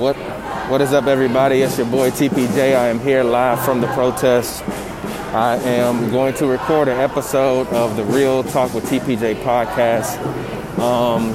What 0.00 0.16
what 0.70 0.80
is 0.80 0.94
up 0.94 1.04
everybody? 1.08 1.60
It's 1.60 1.76
your 1.76 1.86
boy 1.86 2.08
TPJ. 2.10 2.74
I 2.74 2.88
am 2.88 2.98
here 3.00 3.22
live 3.22 3.62
from 3.62 3.82
the 3.82 3.86
protest. 3.88 4.66
I 5.34 5.56
am 5.56 6.10
going 6.10 6.32
to 6.36 6.46
record 6.46 6.88
an 6.88 6.98
episode 6.98 7.66
of 7.66 7.96
the 7.98 8.04
Real 8.04 8.42
Talk 8.42 8.72
with 8.72 8.84
TPJ 8.84 9.42
podcast. 9.42 10.16
Um, 10.78 11.32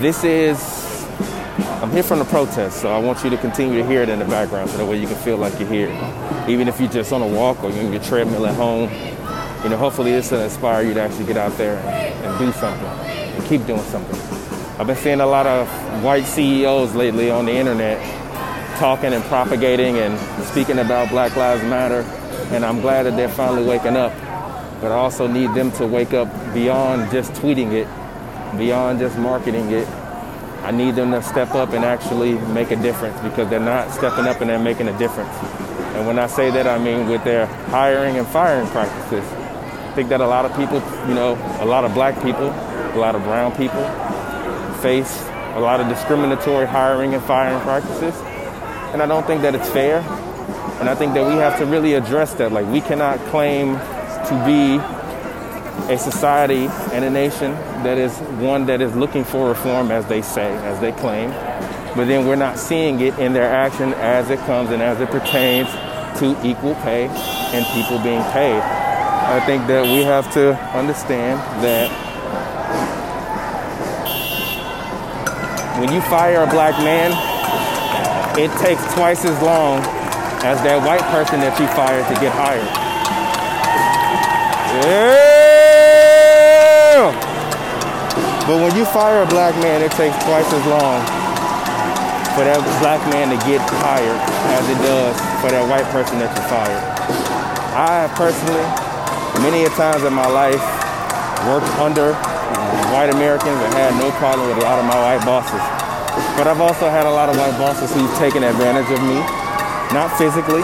this 0.00 0.24
is 0.24 1.06
I'm 1.82 1.90
here 1.90 2.02
from 2.02 2.20
the 2.20 2.24
protest, 2.24 2.80
so 2.80 2.90
I 2.90 2.98
want 2.98 3.22
you 3.22 3.28
to 3.28 3.36
continue 3.36 3.82
to 3.82 3.86
hear 3.86 4.00
it 4.00 4.08
in 4.08 4.18
the 4.18 4.24
background 4.24 4.70
so 4.70 4.78
that 4.78 4.86
way 4.86 4.98
you 4.98 5.06
can 5.06 5.16
feel 5.16 5.36
like 5.36 5.60
you're 5.60 5.68
here. 5.68 5.90
Even 6.48 6.68
if 6.68 6.80
you're 6.80 6.88
just 6.88 7.12
on 7.12 7.20
a 7.20 7.28
walk 7.28 7.62
or 7.62 7.68
you're 7.68 7.84
on 7.84 7.92
your 7.92 8.02
treadmill 8.02 8.46
at 8.46 8.54
home, 8.54 8.90
you 9.62 9.68
know, 9.68 9.76
hopefully 9.76 10.12
this 10.12 10.30
will 10.30 10.40
inspire 10.40 10.86
you 10.86 10.94
to 10.94 11.02
actually 11.02 11.26
get 11.26 11.36
out 11.36 11.52
there 11.58 11.76
and, 11.80 12.24
and 12.24 12.38
do 12.38 12.50
something 12.58 12.86
and 12.86 13.44
keep 13.44 13.66
doing 13.66 13.82
something. 13.82 14.25
I've 14.78 14.86
been 14.86 14.96
seeing 14.96 15.20
a 15.20 15.26
lot 15.26 15.46
of 15.46 15.66
white 16.04 16.26
CEOs 16.26 16.94
lately 16.94 17.30
on 17.30 17.46
the 17.46 17.52
internet 17.52 17.98
talking 18.76 19.14
and 19.14 19.24
propagating 19.24 19.96
and 19.96 20.18
speaking 20.44 20.78
about 20.78 21.08
Black 21.08 21.34
Lives 21.34 21.62
Matter, 21.62 22.02
and 22.54 22.62
I'm 22.62 22.82
glad 22.82 23.04
that 23.04 23.16
they're 23.16 23.30
finally 23.30 23.64
waking 23.64 23.96
up. 23.96 24.12
But 24.82 24.92
I 24.92 24.96
also 24.96 25.26
need 25.26 25.54
them 25.54 25.72
to 25.72 25.86
wake 25.86 26.12
up 26.12 26.28
beyond 26.52 27.10
just 27.10 27.32
tweeting 27.32 27.72
it, 27.72 27.88
beyond 28.58 28.98
just 28.98 29.16
marketing 29.16 29.70
it. 29.70 29.88
I 30.62 30.72
need 30.72 30.94
them 30.94 31.10
to 31.12 31.22
step 31.22 31.54
up 31.54 31.70
and 31.70 31.82
actually 31.82 32.34
make 32.52 32.70
a 32.70 32.76
difference 32.76 33.18
because 33.22 33.48
they're 33.48 33.58
not 33.58 33.90
stepping 33.92 34.26
up 34.26 34.42
and 34.42 34.50
they're 34.50 34.58
making 34.58 34.88
a 34.88 34.98
difference. 34.98 35.34
And 35.96 36.06
when 36.06 36.18
I 36.18 36.26
say 36.26 36.50
that, 36.50 36.66
I 36.66 36.76
mean 36.76 37.08
with 37.08 37.24
their 37.24 37.46
hiring 37.70 38.18
and 38.18 38.26
firing 38.26 38.66
practices. 38.68 39.24
I 39.24 39.92
think 39.94 40.10
that 40.10 40.20
a 40.20 40.26
lot 40.26 40.44
of 40.44 40.54
people, 40.54 40.82
you 41.08 41.14
know, 41.14 41.32
a 41.62 41.64
lot 41.64 41.86
of 41.86 41.94
black 41.94 42.22
people, 42.22 42.48
a 42.48 42.98
lot 42.98 43.14
of 43.14 43.22
brown 43.22 43.52
people, 43.52 43.80
face 44.76 45.22
a 45.54 45.60
lot 45.60 45.80
of 45.80 45.88
discriminatory 45.88 46.66
hiring 46.66 47.14
and 47.14 47.22
firing 47.24 47.60
practices. 47.62 48.14
And 48.92 49.02
I 49.02 49.06
don't 49.06 49.26
think 49.26 49.42
that 49.42 49.54
it's 49.54 49.68
fair. 49.70 50.00
And 50.80 50.88
I 50.88 50.94
think 50.94 51.14
that 51.14 51.26
we 51.26 51.34
have 51.34 51.58
to 51.58 51.66
really 51.66 51.94
address 51.94 52.34
that. 52.34 52.52
Like, 52.52 52.66
we 52.66 52.80
cannot 52.80 53.18
claim 53.30 53.74
to 53.76 54.42
be 54.44 54.76
a 55.92 55.98
society 55.98 56.66
and 56.92 57.04
a 57.04 57.10
nation 57.10 57.52
that 57.82 57.96
is 57.96 58.16
one 58.40 58.66
that 58.66 58.80
is 58.82 58.94
looking 58.94 59.24
for 59.24 59.48
reform, 59.48 59.90
as 59.90 60.04
they 60.06 60.20
say, 60.20 60.54
as 60.58 60.80
they 60.80 60.92
claim. 60.92 61.30
But 61.96 62.04
then 62.06 62.26
we're 62.26 62.36
not 62.36 62.58
seeing 62.58 63.00
it 63.00 63.18
in 63.18 63.32
their 63.32 63.50
action 63.50 63.94
as 63.94 64.28
it 64.28 64.38
comes 64.40 64.70
and 64.70 64.82
as 64.82 65.00
it 65.00 65.08
pertains 65.08 65.68
to 66.20 66.36
equal 66.46 66.74
pay 66.76 67.06
and 67.08 67.64
people 67.74 67.98
being 68.02 68.22
paid. 68.32 68.60
I 68.60 69.40
think 69.46 69.66
that 69.68 69.84
we 69.84 70.02
have 70.02 70.32
to 70.34 70.54
understand 70.76 71.40
that 71.64 72.05
when 75.86 75.94
you 75.94 76.02
fire 76.10 76.42
a 76.42 76.50
black 76.50 76.74
man, 76.82 77.14
it 78.34 78.50
takes 78.58 78.82
twice 78.92 79.24
as 79.24 79.40
long 79.40 79.78
as 80.42 80.58
that 80.66 80.82
white 80.82 81.06
person 81.14 81.38
that 81.38 81.54
you 81.62 81.66
fired 81.78 82.02
to 82.10 82.14
get 82.18 82.34
hired. 82.34 82.66
Yeah! 84.82 85.46
But 88.50 88.66
when 88.66 88.74
you 88.74 88.82
fire 88.82 89.22
a 89.22 89.30
black 89.30 89.54
man, 89.62 89.78
it 89.78 89.94
takes 89.94 90.18
twice 90.26 90.50
as 90.50 90.66
long 90.66 91.06
for 92.34 92.42
that 92.42 92.58
black 92.82 92.98
man 93.14 93.30
to 93.30 93.38
get 93.46 93.62
hired 93.78 94.18
as 94.58 94.66
it 94.66 94.82
does 94.82 95.14
for 95.38 95.54
that 95.54 95.62
white 95.70 95.86
person 95.94 96.18
that 96.18 96.34
you 96.34 96.42
fired. 96.50 96.82
I 97.78 98.10
personally, 98.18 98.66
many 99.38 99.62
a 99.62 99.70
times 99.78 100.02
in 100.02 100.10
my 100.10 100.26
life, 100.26 100.58
worked 101.46 101.70
under 101.78 102.10
white 102.90 103.10
Americans 103.10 103.60
and 103.62 103.72
had 103.74 103.94
no 103.98 104.10
problem 104.18 104.48
with 104.48 104.58
a 104.58 104.62
lot 104.62 104.78
of 104.78 104.84
my 104.84 104.98
white 104.98 105.24
bosses. 105.24 105.75
But 106.36 106.46
I've 106.46 106.60
also 106.60 106.88
had 106.88 107.06
a 107.06 107.10
lot 107.10 107.28
of 107.28 107.36
white 107.36 107.56
bosses 107.58 107.92
who've 107.92 108.18
taken 108.18 108.42
advantage 108.42 108.90
of 108.90 109.00
me, 109.02 109.20
not 109.94 110.16
physically, 110.18 110.62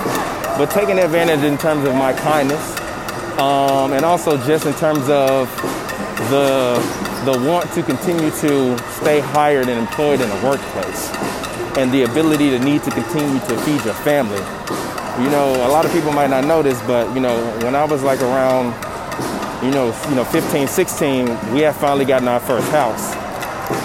but 0.59 0.71
taking 0.71 0.99
advantage 0.99 1.45
in 1.45 1.57
terms 1.59 1.87
of 1.87 1.95
my 1.95 2.13
kindness, 2.13 2.79
um, 3.39 3.93
and 3.93 4.05
also 4.05 4.37
just 4.47 4.67
in 4.67 4.75
terms 4.75 5.09
of 5.09 5.49
the 6.31 6.77
the 7.25 7.39
want 7.49 7.71
to 7.73 7.83
continue 7.83 8.31
to 8.43 8.77
stay 9.01 9.21
hired 9.21 9.69
and 9.69 9.79
employed 9.79 10.21
in 10.21 10.31
a 10.31 10.45
workplace, 10.45 11.11
and 11.79 11.91
the 11.93 12.03
ability 12.03 12.51
to 12.51 12.59
need 12.59 12.83
to 12.83 12.91
continue 12.91 13.41
to 13.41 13.57
feed 13.65 13.85
your 13.85 13.95
family. 14.05 14.43
You 15.23 15.31
know, 15.31 15.55
a 15.67 15.71
lot 15.71 15.85
of 15.85 15.93
people 15.93 16.13
might 16.13 16.31
not 16.31 16.45
know 16.45 16.63
this, 16.63 16.81
but 16.83 17.13
you 17.15 17.21
know, 17.21 17.37
when 17.65 17.75
I 17.75 17.85
was 17.85 18.03
like 18.03 18.21
around 18.21 18.75
you 19.63 19.71
know, 19.71 19.95
you 20.09 20.17
know, 20.17 20.25
15, 20.25 20.67
16, 20.67 21.27
we 21.55 21.61
had 21.61 21.77
finally 21.77 22.05
gotten 22.05 22.27
our 22.27 22.41
first 22.41 22.69
house. 22.73 23.15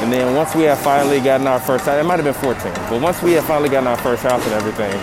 And 0.01 0.13
then 0.13 0.35
once 0.35 0.53
we 0.53 0.63
had 0.63 0.77
finally 0.77 1.19
gotten 1.19 1.47
our 1.47 1.59
first 1.59 1.85
house, 1.85 1.99
it 1.99 2.05
might 2.05 2.19
have 2.19 2.25
been 2.25 2.33
14, 2.33 2.71
but 2.89 3.01
once 3.01 3.21
we 3.21 3.33
had 3.33 3.43
finally 3.45 3.69
gotten 3.69 3.87
our 3.87 3.97
first 3.97 4.23
house 4.23 4.43
and 4.45 4.53
everything, 4.53 4.93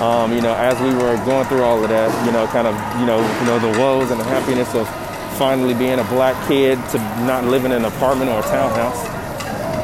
um, 0.00 0.32
you 0.32 0.40
know, 0.40 0.54
as 0.54 0.80
we 0.80 0.94
were 0.94 1.16
going 1.24 1.46
through 1.46 1.62
all 1.62 1.82
of 1.82 1.88
that, 1.90 2.08
you 2.26 2.32
know, 2.32 2.46
kind 2.48 2.66
of, 2.66 2.74
you 2.98 3.06
know, 3.06 3.20
you 3.20 3.46
know, 3.46 3.58
the 3.58 3.78
woes 3.78 4.10
and 4.10 4.18
the 4.18 4.24
happiness 4.24 4.74
of 4.74 4.88
finally 5.36 5.74
being 5.74 5.98
a 5.98 6.04
black 6.04 6.34
kid 6.48 6.76
to 6.90 6.98
not 7.26 7.44
living 7.44 7.70
in 7.70 7.78
an 7.78 7.84
apartment 7.84 8.30
or 8.30 8.40
a 8.40 8.42
townhouse. 8.42 9.06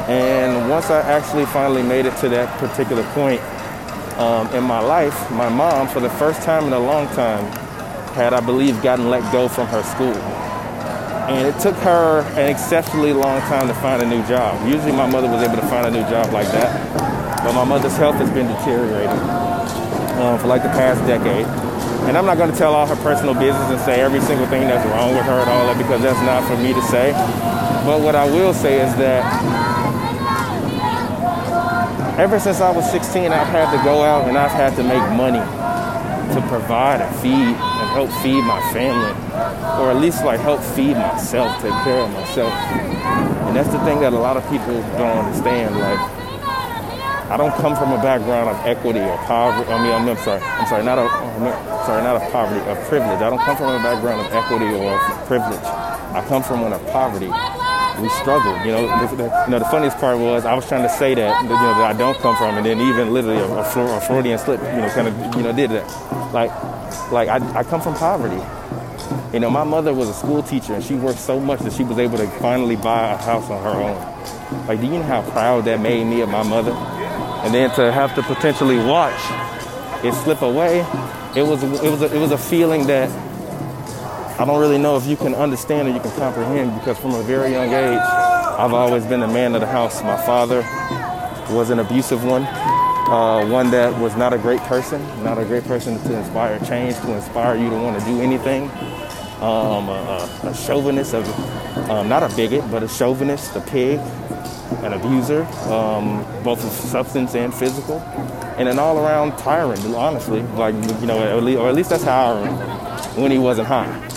And 0.09 0.69
once 0.69 0.89
I 0.89 1.01
actually 1.01 1.45
finally 1.45 1.83
made 1.83 2.05
it 2.05 2.15
to 2.17 2.29
that 2.29 2.49
particular 2.59 3.03
point 3.13 3.41
um, 4.19 4.47
in 4.55 4.63
my 4.63 4.79
life, 4.79 5.29
my 5.31 5.49
mom, 5.49 5.87
for 5.87 5.99
the 5.99 6.09
first 6.09 6.41
time 6.41 6.65
in 6.65 6.73
a 6.73 6.79
long 6.79 7.07
time, 7.09 7.45
had, 8.13 8.33
I 8.33 8.41
believe, 8.41 8.81
gotten 8.81 9.09
let 9.09 9.31
go 9.31 9.47
from 9.47 9.67
her 9.67 9.83
school. 9.83 10.50
And 11.31 11.47
it 11.47 11.57
took 11.61 11.75
her 11.77 12.27
an 12.35 12.51
exceptionally 12.51 13.13
long 13.13 13.39
time 13.47 13.65
to 13.69 13.73
find 13.75 14.01
a 14.03 14.05
new 14.05 14.21
job. 14.27 14.67
Usually 14.67 14.91
my 14.91 15.09
mother 15.09 15.29
was 15.29 15.41
able 15.41 15.55
to 15.55 15.65
find 15.67 15.87
a 15.87 15.91
new 15.91 16.03
job 16.11 16.33
like 16.33 16.47
that. 16.51 16.75
But 17.41 17.53
my 17.53 17.63
mother's 17.63 17.95
health 17.95 18.15
has 18.15 18.29
been 18.31 18.47
deteriorating 18.47 19.15
um, 20.19 20.37
for 20.39 20.47
like 20.47 20.61
the 20.61 20.69
past 20.75 20.99
decade. 21.07 21.45
And 22.05 22.17
I'm 22.17 22.25
not 22.25 22.37
going 22.37 22.51
to 22.51 22.57
tell 22.57 22.75
all 22.75 22.85
her 22.85 22.97
personal 22.97 23.33
business 23.33 23.63
and 23.71 23.79
say 23.79 24.01
every 24.01 24.19
single 24.19 24.45
thing 24.47 24.67
that's 24.67 24.85
wrong 24.91 25.15
with 25.15 25.23
her 25.23 25.39
and 25.39 25.49
all 25.49 25.65
that 25.67 25.77
because 25.77 26.01
that's 26.01 26.19
not 26.27 26.43
for 26.43 26.57
me 26.57 26.73
to 26.73 26.81
say. 26.91 27.13
But 27.87 28.01
what 28.01 28.13
I 28.13 28.25
will 28.25 28.53
say 28.53 28.81
is 28.85 28.93
that 28.97 29.23
ever 32.19 32.39
since 32.41 32.59
I 32.59 32.71
was 32.71 32.91
16, 32.91 33.31
I've 33.31 33.47
had 33.47 33.71
to 33.71 33.81
go 33.85 34.03
out 34.03 34.27
and 34.27 34.37
I've 34.37 34.51
had 34.51 34.75
to 34.75 34.83
make 34.83 35.01
money 35.15 35.39
to 36.35 36.47
provide 36.49 36.99
and 36.99 37.15
feed 37.23 37.70
help 37.91 38.09
feed 38.23 38.41
my 38.43 38.61
family, 38.71 39.11
or 39.79 39.91
at 39.91 39.97
least 39.97 40.23
like 40.23 40.39
help 40.39 40.61
feed 40.61 40.95
myself, 40.95 41.61
take 41.61 41.75
care 41.83 41.99
of 41.99 42.11
myself. 42.11 42.51
And 43.47 43.55
that's 43.55 43.69
the 43.69 43.79
thing 43.79 43.99
that 44.01 44.13
a 44.13 44.19
lot 44.19 44.37
of 44.37 44.43
people 44.49 44.79
don't 44.97 45.25
understand. 45.25 45.75
Like, 45.75 45.99
I 47.31 47.37
don't 47.37 47.53
come 47.55 47.75
from 47.75 47.91
a 47.91 48.01
background 48.01 48.49
of 48.49 48.57
equity 48.65 48.99
or 48.99 49.17
poverty. 49.27 49.71
I 49.71 49.83
mean, 49.83 49.93
I'm, 49.93 50.07
I'm 50.07 50.17
sorry, 50.17 50.41
I'm 50.41 50.67
sorry, 50.67 50.83
not 50.83 50.97
a, 50.97 51.03
I'm 51.03 51.85
sorry, 51.85 52.03
not 52.03 52.15
of 52.15 52.31
poverty, 52.31 52.59
of 52.69 52.77
privilege. 52.87 53.21
I 53.21 53.29
don't 53.29 53.39
come 53.39 53.57
from 53.57 53.75
a 53.75 53.83
background 53.83 54.19
of 54.25 54.31
equity 54.33 54.65
or 54.73 54.91
of 54.95 55.27
privilege. 55.27 55.63
I 55.63 56.23
come 56.27 56.43
from 56.43 56.61
one 56.61 56.73
of 56.73 56.85
poverty 56.87 57.31
we 57.99 58.09
struggled. 58.09 58.65
You 58.65 58.71
know, 58.71 59.07
the, 59.07 59.15
the, 59.15 59.23
you 59.23 59.51
know, 59.51 59.59
the 59.59 59.65
funniest 59.65 59.97
part 59.97 60.17
was 60.17 60.45
I 60.45 60.53
was 60.53 60.67
trying 60.67 60.83
to 60.83 60.89
say 60.89 61.15
that, 61.15 61.43
you 61.43 61.49
know, 61.49 61.55
that 61.55 61.95
I 61.95 61.97
don't 61.97 62.17
come 62.19 62.35
from, 62.37 62.57
and 62.57 62.65
then 62.65 62.79
even 62.79 63.13
literally 63.13 63.37
a, 63.37 63.45
a, 63.45 63.97
a 63.97 64.01
Freudian 64.01 64.37
slip, 64.37 64.61
you 64.61 64.81
know, 64.81 64.89
kind 64.89 65.07
of, 65.07 65.35
you 65.35 65.43
know, 65.43 65.53
did 65.53 65.71
that. 65.71 65.87
Like, 66.33 66.51
like 67.11 67.29
I, 67.29 67.59
I 67.59 67.63
come 67.63 67.81
from 67.81 67.95
poverty. 67.95 68.41
You 69.33 69.39
know, 69.39 69.49
my 69.49 69.63
mother 69.63 69.93
was 69.93 70.09
a 70.09 70.13
school 70.13 70.43
teacher, 70.43 70.73
and 70.73 70.83
she 70.83 70.95
worked 70.95 71.19
so 71.19 71.39
much 71.39 71.59
that 71.61 71.73
she 71.73 71.83
was 71.83 71.97
able 71.97 72.17
to 72.17 72.27
finally 72.39 72.75
buy 72.75 73.13
a 73.13 73.17
house 73.17 73.49
on 73.49 73.63
her 73.63 73.69
own. 73.69 74.67
Like, 74.67 74.81
do 74.81 74.87
you 74.87 74.93
know 74.93 75.03
how 75.03 75.21
proud 75.31 75.65
that 75.65 75.79
made 75.79 76.05
me 76.05 76.21
of 76.21 76.29
my 76.29 76.43
mother? 76.43 76.71
And 76.71 77.53
then 77.53 77.71
to 77.75 77.91
have 77.91 78.13
to 78.15 78.23
potentially 78.23 78.77
watch 78.77 79.19
it 80.03 80.13
slip 80.23 80.41
away, 80.41 80.79
it 81.35 81.43
was, 81.43 81.63
it 81.63 81.89
was, 81.89 82.01
a, 82.01 82.15
it 82.15 82.19
was 82.19 82.31
a 82.31 82.37
feeling 82.37 82.87
that 82.87 83.09
I 84.41 84.45
don't 84.45 84.59
really 84.59 84.79
know 84.79 84.97
if 84.97 85.05
you 85.05 85.15
can 85.15 85.35
understand 85.35 85.87
or 85.87 85.91
you 85.91 85.99
can 85.99 86.09
comprehend 86.17 86.73
because 86.79 86.97
from 86.97 87.13
a 87.13 87.21
very 87.21 87.51
young 87.51 87.71
age, 87.71 87.99
I've 87.99 88.73
always 88.73 89.05
been 89.05 89.19
the 89.19 89.27
man 89.27 89.53
of 89.53 89.61
the 89.61 89.67
house. 89.67 90.01
My 90.01 90.17
father 90.17 90.63
was 91.55 91.69
an 91.69 91.77
abusive 91.77 92.23
one, 92.23 92.41
uh, 92.41 93.45
one 93.47 93.69
that 93.69 93.95
was 94.01 94.15
not 94.15 94.33
a 94.33 94.39
great 94.39 94.59
person, 94.61 94.99
not 95.23 95.37
a 95.37 95.45
great 95.45 95.63
person 95.65 96.01
to 96.05 96.17
inspire 96.17 96.57
change, 96.61 96.95
to 97.01 97.13
inspire 97.13 97.55
you 97.55 97.69
to 97.69 97.75
want 97.75 97.99
to 97.99 98.05
do 98.07 98.19
anything. 98.19 98.63
Um, 99.41 99.89
a, 99.89 100.27
a, 100.45 100.55
chauvinist, 100.55 101.13
of, 101.13 101.89
um, 101.91 102.09
not 102.09 102.23
a 102.23 102.35
bigot, 102.35 102.63
but 102.71 102.81
a 102.81 102.87
chauvinist, 102.87 103.55
a 103.55 103.61
pig, 103.61 103.99
an 104.81 104.93
abuser, 104.93 105.43
um, 105.71 106.25
both 106.43 106.65
of 106.65 106.71
substance 106.71 107.35
and 107.35 107.53
physical, 107.53 107.99
and 108.57 108.67
an 108.67 108.79
all-around 108.79 109.37
tyrant. 109.37 109.85
Honestly, 109.93 110.41
like 110.57 110.73
you 110.73 111.05
know, 111.05 111.19
or 111.59 111.69
at 111.69 111.75
least 111.75 111.91
that's 111.91 112.03
how 112.03 112.33
I 112.33 112.39
remember 112.39 112.65
when 113.21 113.29
he 113.29 113.37
wasn't 113.37 113.67
high. 113.67 114.10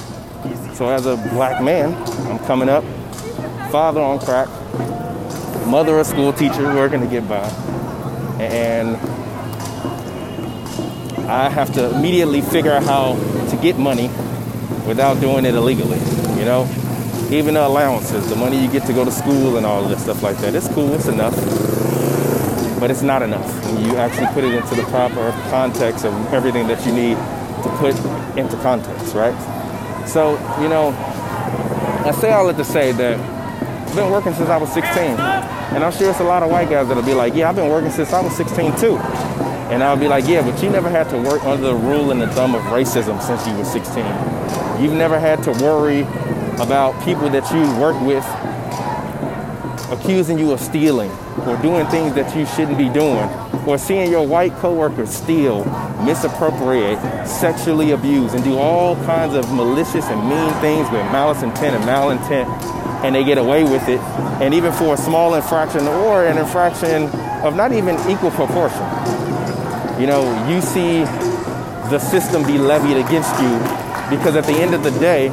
So 0.75 0.89
as 0.89 1.07
a 1.07 1.17
black 1.33 1.63
man, 1.63 1.95
I'm 2.29 2.39
coming 2.47 2.69
up, 2.69 2.83
father 3.71 4.01
on 4.01 4.19
crack, 4.19 4.49
mother 5.69 6.01
a 6.01 6.05
school 6.05 6.33
teacher 6.33 6.65
working 6.75 7.01
to 7.01 7.07
get 7.07 7.29
by, 7.29 7.47
and 8.41 8.97
I 11.31 11.49
have 11.49 11.73
to 11.75 11.95
immediately 11.95 12.41
figure 12.41 12.73
out 12.73 12.83
how 12.83 13.15
to 13.51 13.57
get 13.63 13.79
money 13.79 14.09
without 14.85 15.21
doing 15.21 15.45
it 15.45 15.55
illegally. 15.55 16.01
You 16.39 16.45
know, 16.45 16.69
even 17.31 17.55
the 17.55 17.65
allowances, 17.65 18.29
the 18.29 18.35
money 18.35 18.61
you 18.61 18.69
get 18.69 18.85
to 18.87 18.93
go 18.93 19.05
to 19.05 19.13
school 19.13 19.57
and 19.57 19.65
all 19.65 19.85
this 19.85 20.03
stuff 20.03 20.25
like 20.25 20.39
that. 20.39 20.57
It's 20.57 20.67
cool, 20.75 20.93
it's 20.93 21.07
enough. 21.07 21.37
but 22.81 22.91
it's 22.91 23.03
not 23.03 23.23
enough 23.23 23.47
when 23.67 23.85
you 23.85 23.97
actually 23.97 24.27
put 24.35 24.43
it 24.43 24.53
into 24.53 24.75
the 24.75 24.83
proper 24.91 25.31
context 25.51 26.05
of 26.05 26.13
everything 26.35 26.67
that 26.67 26.85
you 26.85 26.93
need 26.93 27.17
to 27.63 27.71
put 27.79 27.95
into 28.37 28.57
context, 28.57 29.15
right? 29.15 29.54
So, 30.07 30.33
you 30.61 30.69
know, 30.69 30.89
I 32.05 32.13
say 32.13 32.33
all 32.33 32.47
that 32.47 32.57
to 32.57 32.65
say 32.65 32.93
that 32.93 33.19
I've 33.19 33.97
been 33.97 34.11
working 34.11 34.35
since 34.35 34.49
I 34.49 34.57
was 34.57 34.73
16. 34.73 35.19
And 35.75 35.83
I'm 35.83 35.93
sure 35.93 36.11
it's 36.11 36.21
a 36.21 36.25
lot 36.25 36.43
of 36.43 36.51
white 36.51 36.69
guys 36.71 36.89
that'll 36.89 37.03
be 37.03 37.15
like, 37.15 37.35
yeah, 37.35 37.49
I've 37.49 37.57
been 37.57 37.71
working 37.71 37.91
since 37.91 38.13
I 38.13 38.21
was 38.21 38.37
16 38.37 38.77
too. 38.77 38.97
And 39.71 39.83
I'll 39.83 39.97
be 39.97 40.09
like, 40.09 40.29
yeah, 40.29 40.43
but 40.43 40.63
you 40.63 40.71
never 40.71 40.89
had 40.89 41.09
to 41.11 41.17
work 41.17 41.45
under 41.45 41.69
the 41.69 41.75
rule 41.75 42.11
and 42.11 42.21
the 42.21 42.29
thumb 42.29 42.55
of 42.55 42.63
racism 42.65 43.21
since 43.23 43.47
you 43.47 43.55
were 43.57 43.65
16. 43.65 44.05
You've 44.81 44.93
never 44.93 45.19
had 45.19 45.43
to 45.45 45.53
worry 45.53 46.03
about 46.61 47.03
people 47.05 47.29
that 47.31 47.51
you 47.51 47.63
work 47.81 48.01
with 48.03 48.25
accusing 49.95 50.39
you 50.39 50.53
of 50.53 50.61
stealing 50.61 51.11
or 51.47 51.57
doing 51.63 51.87
things 51.87 52.15
that 52.15 52.35
you 52.37 52.45
shouldn't 52.47 52.79
be 52.79 52.89
doing 52.89 53.29
or 53.67 53.79
seeing 53.79 54.11
your 54.11 54.27
white 54.27 54.53
coworkers 54.57 55.11
steal, 55.11 55.65
misappropriate, 56.05 56.99
sexually 57.27 57.93
abuse, 57.93 58.35
and 58.35 58.45
do 58.45 58.59
all 58.59 58.95
kinds 59.07 59.35
of 59.35 59.51
malicious 59.53 60.05
and 60.07 60.29
mean 60.29 60.53
things 60.61 60.91
with 60.91 61.01
malice 61.13 61.43
intent 61.43 61.75
and 61.75 61.85
malintent, 61.85 62.47
and 63.05 63.15
they 63.15 63.25
get 63.25 63.39
away 63.39 63.65
with 63.65 63.89
it. 63.89 64.01
And 64.43 64.53
even 64.53 64.73
for 64.73 64.95
a 64.95 64.97
small 64.97 65.35
infraction 65.35 65.87
or 65.87 66.27
an 66.27 66.37
infraction 66.37 67.05
of 67.43 67.57
not 67.57 67.73
even 67.73 67.95
equal 68.11 68.31
proportion, 68.31 68.85
you 70.01 70.07
know, 70.07 70.23
you 70.49 70.61
see 70.61 71.05
the 71.91 71.99
system 71.99 72.43
be 72.47 72.59
levied 72.59 72.97
against 72.97 73.33
you 73.41 73.59
because 74.11 74.37
at 74.37 74.45
the 74.45 74.55
end 74.55 74.75
of 74.75 74.83
the 74.83 74.91
day, 74.93 75.29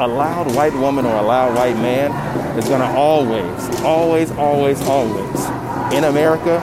a 0.00 0.08
loud 0.08 0.54
white 0.56 0.72
woman 0.72 1.04
or 1.04 1.14
a 1.14 1.22
loud 1.22 1.54
white 1.54 1.76
man 1.76 2.10
is 2.58 2.66
going 2.66 2.80
to 2.80 2.86
always, 2.86 3.80
always, 3.80 4.30
always, 4.32 4.80
always 4.82 5.44
in 5.92 6.04
America 6.04 6.58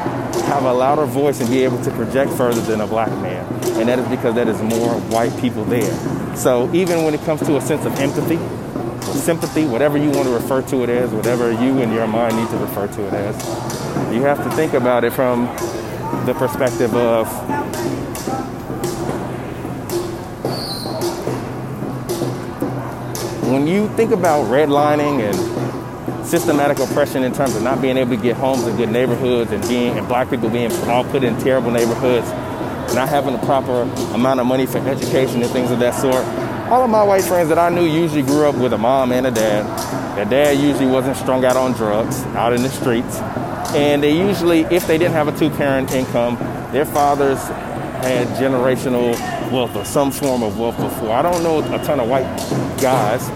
have 0.48 0.63
a 0.63 0.74
louder 0.74 1.06
voice 1.06 1.39
and 1.39 1.48
be 1.50 1.63
able 1.63 1.81
to 1.84 1.92
project 1.92 2.31
further 2.31 2.62
than 2.62 2.81
a 2.81 2.88
black 2.88 3.10
man. 3.22 3.45
And 3.80 3.89
that 3.89 4.00
is 4.00 4.07
because 4.07 4.34
that 4.36 4.48
is 4.48 4.60
more 4.63 4.95
white 5.12 5.38
people 5.39 5.63
there. 5.66 6.36
So 6.36 6.74
even 6.74 7.04
when 7.04 7.13
it 7.13 7.22
comes 7.22 7.42
to 7.42 7.57
a 7.57 7.62
sense 7.62 7.86
of 7.86 7.94
empathy, 8.00 8.38
sympathy, 9.13 9.66
whatever 9.66 10.00
you 10.00 10.10
want 10.10 10.28
to 10.28 10.34
refer 10.34 10.63
to 10.63 10.84
it 10.84 10.89
as, 10.89 11.12
whatever 11.12 11.51
you 11.51 11.80
in 11.80 11.92
your 11.92 12.07
mind 12.07 12.36
need 12.38 12.50
to 12.50 12.57
refer 12.57 12.88
to 12.88 13.07
it 13.07 13.13
as, 13.13 13.36
you 14.13 14.24
have 14.24 14.44
to 14.44 14.50
think 14.56 14.74
about 14.74 15.04
it 15.04 15.13
from 15.13 15.45
the 16.25 16.34
perspective 16.34 16.95
of 16.95 17.28
when 23.51 23.65
you 23.65 23.88
think 23.95 24.11
about 24.11 24.45
redlining 24.47 25.21
and 25.21 26.25
systematic 26.27 26.79
oppression 26.79 27.23
in 27.23 27.33
terms 27.33 27.55
of 27.55 27.63
not 27.63 27.81
being 27.81 27.95
able 27.95 28.15
to 28.15 28.21
get 28.21 28.35
homes 28.35 28.67
in 28.67 28.75
good 28.75 28.89
neighborhoods 28.89 29.51
and 29.51 29.65
being 29.67 29.97
and 29.97 30.07
black 30.07 30.29
people 30.29 30.49
being 30.49 30.71
all 30.89 31.05
put 31.05 31.23
in 31.23 31.38
terrible 31.39 31.71
neighborhoods, 31.71 32.29
not 32.94 33.07
having 33.07 33.33
the 33.33 33.45
proper 33.45 33.83
amount 34.13 34.39
of 34.39 34.45
money 34.45 34.65
for 34.65 34.79
education 34.79 35.41
and 35.41 35.49
things 35.51 35.71
of 35.71 35.79
that 35.79 35.94
sort. 35.94 36.25
All 36.69 36.83
of 36.83 36.89
my 36.89 37.03
white 37.03 37.23
friends 37.23 37.47
that 37.47 37.57
I 37.57 37.69
knew 37.69 37.85
usually 37.85 38.23
grew 38.23 38.45
up 38.45 38.55
with 38.55 38.73
a 38.73 38.77
mom 38.77 39.13
and 39.13 39.25
a 39.25 39.31
dad. 39.31 40.17
Their 40.17 40.25
dad 40.25 40.57
usually 40.59 40.88
wasn't 40.88 41.15
strung 41.15 41.45
out 41.45 41.55
on 41.55 41.71
drugs, 41.71 42.23
out 42.35 42.51
in 42.51 42.63
the 42.63 42.69
streets. 42.69 43.19
And 43.73 44.03
they 44.03 44.11
usually, 44.11 44.61
if 44.61 44.88
they 44.88 44.97
didn't 44.97 45.13
have 45.13 45.29
a 45.29 45.38
two 45.38 45.50
parent 45.51 45.91
income, 45.91 46.35
their 46.73 46.85
fathers 46.85 47.39
had 48.07 48.27
generational 48.38 49.12
wealth 49.51 49.75
or 49.75 49.86
some 49.86 50.12
form 50.12 50.44
of 50.44 50.59
wealth 50.59 50.77
before. 50.77 51.12
I 51.12 51.21
don't 51.21 51.44
know 51.44 51.59
a 51.59 51.83
ton 51.83 52.00
of 52.00 52.09
white 52.09 52.25
guys 52.81 53.27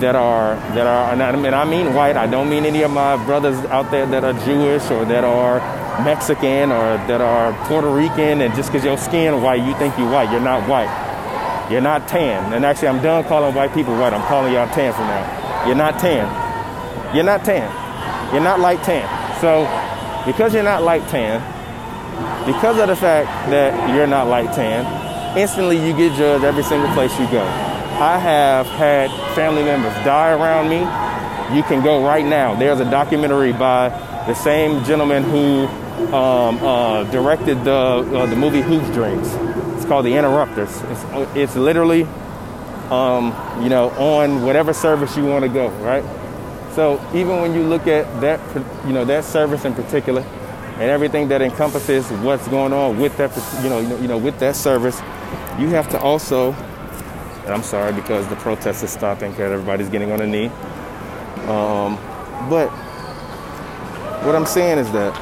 that 0.00 0.16
are 0.16 0.56
that 0.74 0.86
are 0.86 1.12
and 1.12 1.22
I 1.22 1.34
mean 1.36 1.54
I 1.54 1.64
mean 1.64 1.94
white. 1.94 2.16
I 2.16 2.26
don't 2.26 2.50
mean 2.50 2.64
any 2.64 2.82
of 2.82 2.90
my 2.90 3.22
brothers 3.24 3.56
out 3.66 3.90
there 3.90 4.06
that 4.06 4.24
are 4.24 4.32
Jewish 4.44 4.90
or 4.90 5.04
that 5.04 5.24
are 5.24 5.58
Mexican 6.04 6.72
or 6.72 6.96
that 7.06 7.20
are 7.20 7.52
Puerto 7.66 7.88
Rican 7.88 8.40
and 8.40 8.54
just 8.54 8.70
because 8.70 8.84
your 8.84 8.98
skin 8.98 9.42
white 9.42 9.62
you 9.66 9.74
think 9.74 9.96
you're 9.96 10.10
white. 10.10 10.30
You're 10.30 10.40
not 10.40 10.68
white. 10.68 10.90
You're 11.70 11.80
not 11.80 12.08
tan. 12.08 12.52
And 12.52 12.64
actually 12.64 12.88
I'm 12.88 13.02
done 13.02 13.24
calling 13.24 13.54
white 13.54 13.72
people 13.72 13.94
white. 13.94 14.12
I'm 14.12 14.26
calling 14.26 14.52
y'all 14.52 14.72
tan 14.74 14.92
from 14.92 15.06
now. 15.06 15.66
You're 15.66 15.76
not 15.76 15.98
tan. 16.00 16.26
You're 17.14 17.24
not 17.24 17.44
tan. 17.44 17.70
You're 18.32 18.42
not 18.42 18.60
light 18.60 18.82
tan. 18.82 19.06
So 19.40 19.64
because 20.26 20.54
you're 20.54 20.62
not 20.62 20.82
light 20.82 21.06
tan, 21.08 21.40
because 22.46 22.78
of 22.78 22.88
the 22.88 22.96
fact 22.96 23.28
that 23.50 23.94
you're 23.94 24.06
not 24.06 24.28
light 24.28 24.52
tan, 24.52 24.84
instantly 25.36 25.76
you 25.76 25.96
get 25.96 26.16
judged 26.16 26.44
every 26.44 26.62
single 26.62 26.92
place 26.94 27.12
you 27.18 27.26
go. 27.30 27.42
I 27.42 28.18
have 28.18 28.66
had 28.66 29.10
family 29.34 29.62
members 29.62 29.92
die 30.04 30.32
around 30.32 30.68
me. 30.68 30.80
You 31.56 31.62
can 31.62 31.82
go 31.82 32.04
right 32.04 32.24
now. 32.24 32.54
There's 32.54 32.80
a 32.80 32.90
documentary 32.90 33.52
by 33.52 33.90
the 34.26 34.34
same 34.34 34.82
gentleman 34.84 35.22
who 35.22 35.66
um, 36.14 36.58
uh, 36.62 37.04
directed 37.04 37.64
the 37.64 37.72
uh, 37.72 38.26
the 38.26 38.36
movie 38.36 38.60
Hoop 38.60 38.82
Dreams. 38.92 39.28
It's 39.76 39.84
called 39.84 40.06
The 40.06 40.14
Interrupters. 40.14 40.80
It's, 40.82 41.36
it's 41.36 41.56
literally, 41.56 42.04
um, 42.90 43.34
you 43.62 43.68
know, 43.68 43.90
on 43.90 44.42
whatever 44.42 44.72
service 44.72 45.16
you 45.16 45.24
want 45.24 45.44
to 45.44 45.48
go, 45.48 45.68
right? 45.80 46.04
So 46.74 46.94
even 47.14 47.40
when 47.40 47.54
you 47.54 47.62
look 47.62 47.86
at 47.86 48.20
that, 48.20 48.40
you 48.86 48.92
know, 48.92 49.04
that 49.04 49.24
service 49.24 49.64
in 49.64 49.74
particular, 49.74 50.24
and 50.74 50.90
everything 50.90 51.28
that 51.28 51.42
encompasses 51.42 52.10
what's 52.24 52.48
going 52.48 52.72
on 52.72 52.98
with 52.98 53.16
that, 53.18 53.30
you 53.62 53.68
know, 53.68 53.80
you 53.98 54.08
know, 54.08 54.18
with 54.18 54.38
that 54.40 54.56
service, 54.56 55.00
you 55.58 55.68
have 55.68 55.88
to 55.90 56.00
also, 56.00 56.52
and 57.44 57.50
I'm 57.50 57.62
sorry 57.62 57.92
because 57.92 58.26
the 58.28 58.36
protest 58.36 58.82
is 58.82 58.90
stopping 58.90 59.30
because 59.30 59.52
everybody's 59.52 59.88
getting 59.88 60.12
on 60.12 60.20
a 60.20 60.26
knee. 60.26 60.46
Um, 61.48 61.96
but 62.48 62.68
what 64.24 64.34
I'm 64.34 64.46
saying 64.46 64.78
is 64.78 64.90
that 64.92 65.12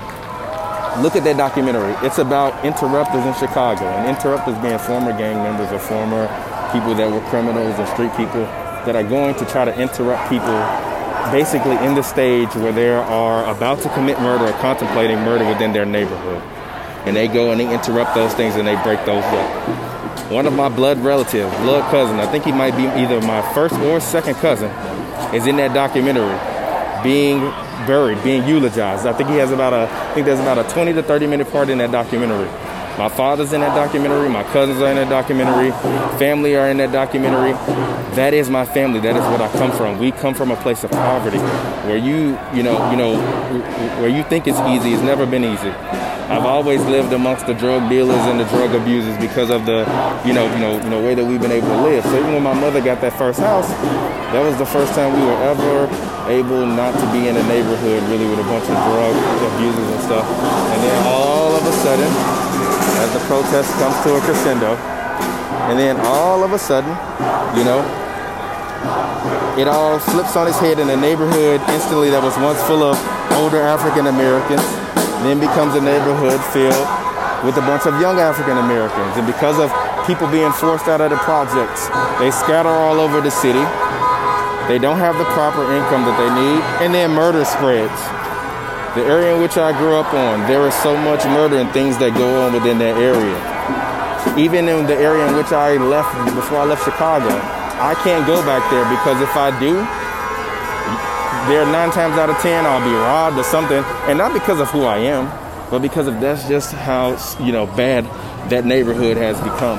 look 1.02 1.17
at 1.17 1.25
that 1.25 1.37
documentary. 1.37 1.94
It's 2.06 2.19
about 2.19 2.64
interrupters 2.64 3.25
in 3.25 3.35
Chicago, 3.35 3.87
and 3.87 4.08
interrupters 4.08 4.58
being 4.58 4.79
former 4.79 5.17
gang 5.17 5.37
members 5.43 5.70
or 5.73 5.79
former 5.79 6.26
people 6.73 6.94
that 6.94 7.11
were 7.11 7.20
criminals 7.29 7.79
or 7.79 7.87
street 7.87 8.12
people 8.17 8.44
that 8.87 8.96
are 8.96 9.05
going 9.05 9.35
to 9.35 9.44
try 9.46 9.64
to 9.64 9.75
interrupt 9.81 10.29
people 10.29 10.89
basically 11.31 11.77
in 11.87 11.94
the 11.94 12.03
stage 12.03 12.55
where 12.56 12.73
they 12.73 12.91
are 12.91 13.44
about 13.50 13.81
to 13.82 13.88
commit 13.91 14.21
murder 14.21 14.47
or 14.47 14.53
contemplating 14.61 15.19
murder 15.19 15.47
within 15.47 15.73
their 15.73 15.87
neighborhood. 15.87 16.43
And 17.06 17.17
they 17.17 17.29
go 17.29 17.50
and 17.50 17.61
they 17.61 17.73
interrupt 17.73 18.15
those 18.15 18.35
things 18.35 18.56
and 18.56 18.67
they 18.67 18.81
break 18.82 19.05
those 19.06 19.25
up. 19.25 20.31
One 20.31 20.47
of 20.47 20.53
my 20.53 20.69
blood 20.69 20.99
relatives, 20.99 21.55
blood 21.59 21.91
cousin, 21.91 22.21
I 22.21 22.27
think 22.31 22.44
he 22.44 22.53
might 22.53 22.77
be 22.77 22.85
either 23.00 23.21
my 23.23 23.43
first 23.55 23.75
or 23.77 24.00
second 24.00 24.35
cousin, 24.35 24.71
is 25.35 25.47
in 25.47 25.56
that 25.56 25.73
documentary 25.75 26.38
being 27.03 27.41
buried, 27.87 28.23
being 28.23 28.47
eulogized. 28.47 29.06
I 29.06 29.12
think 29.12 29.31
he 29.31 29.37
has 29.37 29.50
about 29.50 29.73
a, 29.73 29.88
I 29.91 30.15
think 30.15 30.27
there's 30.27 30.41
about 30.41 30.59
a 30.59 30.69
20 30.73 30.93
to 30.94 31.03
30 31.03 31.27
minute 31.27 31.50
part 31.50 31.71
in 31.71 31.79
that 31.79 31.91
documentary. 31.91 32.49
My 33.00 33.08
father's 33.08 33.54
in 33.54 33.62
that 33.62 33.74
documentary. 33.74 34.28
My 34.28 34.42
cousins 34.52 34.82
are 34.82 34.90
in 34.90 34.96
that 34.96 35.08
documentary. 35.08 35.70
Family 36.19 36.54
are 36.54 36.69
in 36.69 36.76
that 36.84 36.92
documentary. 36.92 37.52
That 38.12 38.34
is 38.34 38.50
my 38.50 38.66
family. 38.66 39.00
That 39.00 39.16
is 39.16 39.24
what 39.32 39.40
I 39.40 39.48
come 39.56 39.72
from. 39.72 39.96
We 39.96 40.12
come 40.12 40.34
from 40.34 40.50
a 40.50 40.56
place 40.56 40.84
of 40.84 40.90
poverty, 40.90 41.38
where 41.88 41.96
you, 41.96 42.36
you 42.52 42.62
know, 42.62 42.76
you 42.90 42.98
know, 42.98 43.16
where 44.04 44.10
you 44.10 44.22
think 44.24 44.46
it's 44.46 44.60
easy. 44.69 44.92
It's 44.92 45.02
never 45.02 45.24
been 45.24 45.44
easy. 45.44 45.70
I've 46.28 46.44
always 46.44 46.84
lived 46.84 47.14
amongst 47.14 47.46
the 47.46 47.54
drug 47.54 47.88
dealers 47.88 48.20
and 48.28 48.38
the 48.38 48.44
drug 48.52 48.74
abusers 48.74 49.16
because 49.16 49.48
of 49.48 49.64
the, 49.64 49.88
you 50.26 50.34
know, 50.34 50.44
you 50.52 50.60
know, 50.60 50.76
you 50.76 50.90
know, 50.90 51.02
way 51.02 51.14
that 51.14 51.24
we've 51.24 51.40
been 51.40 51.56
able 51.56 51.69
to 51.69 51.80
live. 51.80 52.04
So 52.04 52.20
even 52.20 52.34
when 52.34 52.42
my 52.42 52.52
mother 52.52 52.82
got 52.82 53.00
that 53.00 53.16
first 53.16 53.40
house, 53.40 53.70
that 54.36 54.44
was 54.44 54.58
the 54.58 54.66
first 54.66 54.92
time 54.92 55.19
we 55.19 55.24
were 55.24 55.40
ever 55.48 55.88
able 56.28 56.66
not 56.66 56.92
to 57.00 57.06
be 57.16 57.28
in 57.28 57.36
a 57.38 57.42
neighborhood 57.48 58.02
really 58.12 58.28
with 58.28 58.44
a 58.44 58.44
bunch 58.44 58.69
of 58.69 58.76
drug 58.76 59.16
abusers 59.56 59.88
and 59.88 60.00
stuff. 60.04 60.26
And 60.28 60.82
then 60.84 61.06
all 61.06 61.56
of 61.56 61.64
a 61.64 61.72
sudden, 61.80 62.49
as 63.01 63.13
the 63.13 63.22
protest 63.29 63.70
comes 63.79 63.96
to 64.05 64.17
a 64.17 64.20
crescendo. 64.20 64.77
And 65.69 65.79
then 65.79 66.01
all 66.06 66.43
of 66.43 66.53
a 66.53 66.58
sudden, 66.58 66.91
you 67.56 67.65
know, 67.65 67.81
it 69.58 69.69
all 69.69 69.99
flips 69.99 70.37
on 70.37 70.49
its 70.49 70.58
head 70.58 70.79
in 70.79 70.89
a 70.89 70.96
neighborhood 70.96 71.60
instantly 71.69 72.10
that 72.10 72.22
was 72.22 72.37
once 72.39 72.60
full 72.65 72.82
of 72.82 72.96
older 73.37 73.60
African 73.60 74.06
Americans, 74.06 74.65
then 75.22 75.39
becomes 75.39 75.75
a 75.77 75.82
neighborhood 75.82 76.41
filled 76.51 76.89
with 77.44 77.56
a 77.56 77.65
bunch 77.65 77.84
of 77.84 78.01
young 78.01 78.19
African 78.19 78.56
Americans. 78.56 79.17
And 79.17 79.27
because 79.27 79.60
of 79.60 79.69
people 80.06 80.29
being 80.29 80.53
forced 80.53 80.89
out 80.89 81.01
of 81.01 81.10
the 81.10 81.20
projects, 81.25 81.89
they 82.20 82.32
scatter 82.32 82.72
all 82.72 83.01
over 83.01 83.20
the 83.20 83.31
city. 83.31 83.63
They 84.69 84.79
don't 84.79 84.99
have 84.99 85.19
the 85.19 85.29
proper 85.37 85.67
income 85.72 86.06
that 86.06 86.17
they 86.17 86.31
need, 86.31 86.60
and 86.84 86.94
then 86.94 87.10
murder 87.10 87.44
spreads 87.44 88.19
the 88.94 89.05
area 89.05 89.35
in 89.35 89.41
which 89.41 89.56
I 89.56 89.77
grew 89.79 89.94
up 89.94 90.13
on, 90.13 90.41
there 90.49 90.67
is 90.67 90.75
so 90.82 90.97
much 90.97 91.25
murder 91.27 91.59
and 91.59 91.70
things 91.70 91.99
that 91.99 92.15
go 92.15 92.47
on 92.47 92.53
within 92.53 92.79
that 92.79 92.97
area. 92.99 93.39
Even 94.37 94.69
in 94.69 94.87
the 94.87 94.97
area 94.97 95.27
in 95.29 95.37
which 95.37 95.53
I 95.53 95.77
left 95.77 96.11
before 96.35 96.59
I 96.59 96.65
left 96.65 96.85
Chicago, 96.85 97.31
I 97.31 97.94
can't 98.03 98.27
go 98.27 98.43
back 98.43 98.67
there 98.70 98.85
because 98.91 99.23
if 99.23 99.35
I 99.37 99.55
do, 99.59 99.79
there 101.49 101.65
nine 101.67 101.91
times 101.91 102.19
out 102.19 102.29
of 102.29 102.37
ten 102.39 102.67
I'll 102.67 102.85
be 102.85 102.94
robbed 102.94 103.39
or 103.39 103.44
something, 103.44 103.82
and 104.11 104.19
not 104.19 104.32
because 104.35 104.61
of 104.61 104.69
who 104.70 104.82
I 104.82 104.99
am, 104.99 105.31
but 105.70 105.81
because 105.81 106.06
of 106.06 106.20
that's 106.20 106.47
just 106.49 106.73
how 106.73 107.17
you 107.41 107.53
know 107.53 107.67
bad 107.67 108.05
that 108.51 108.65
neighborhood 108.65 109.17
has 109.17 109.39
become. 109.41 109.79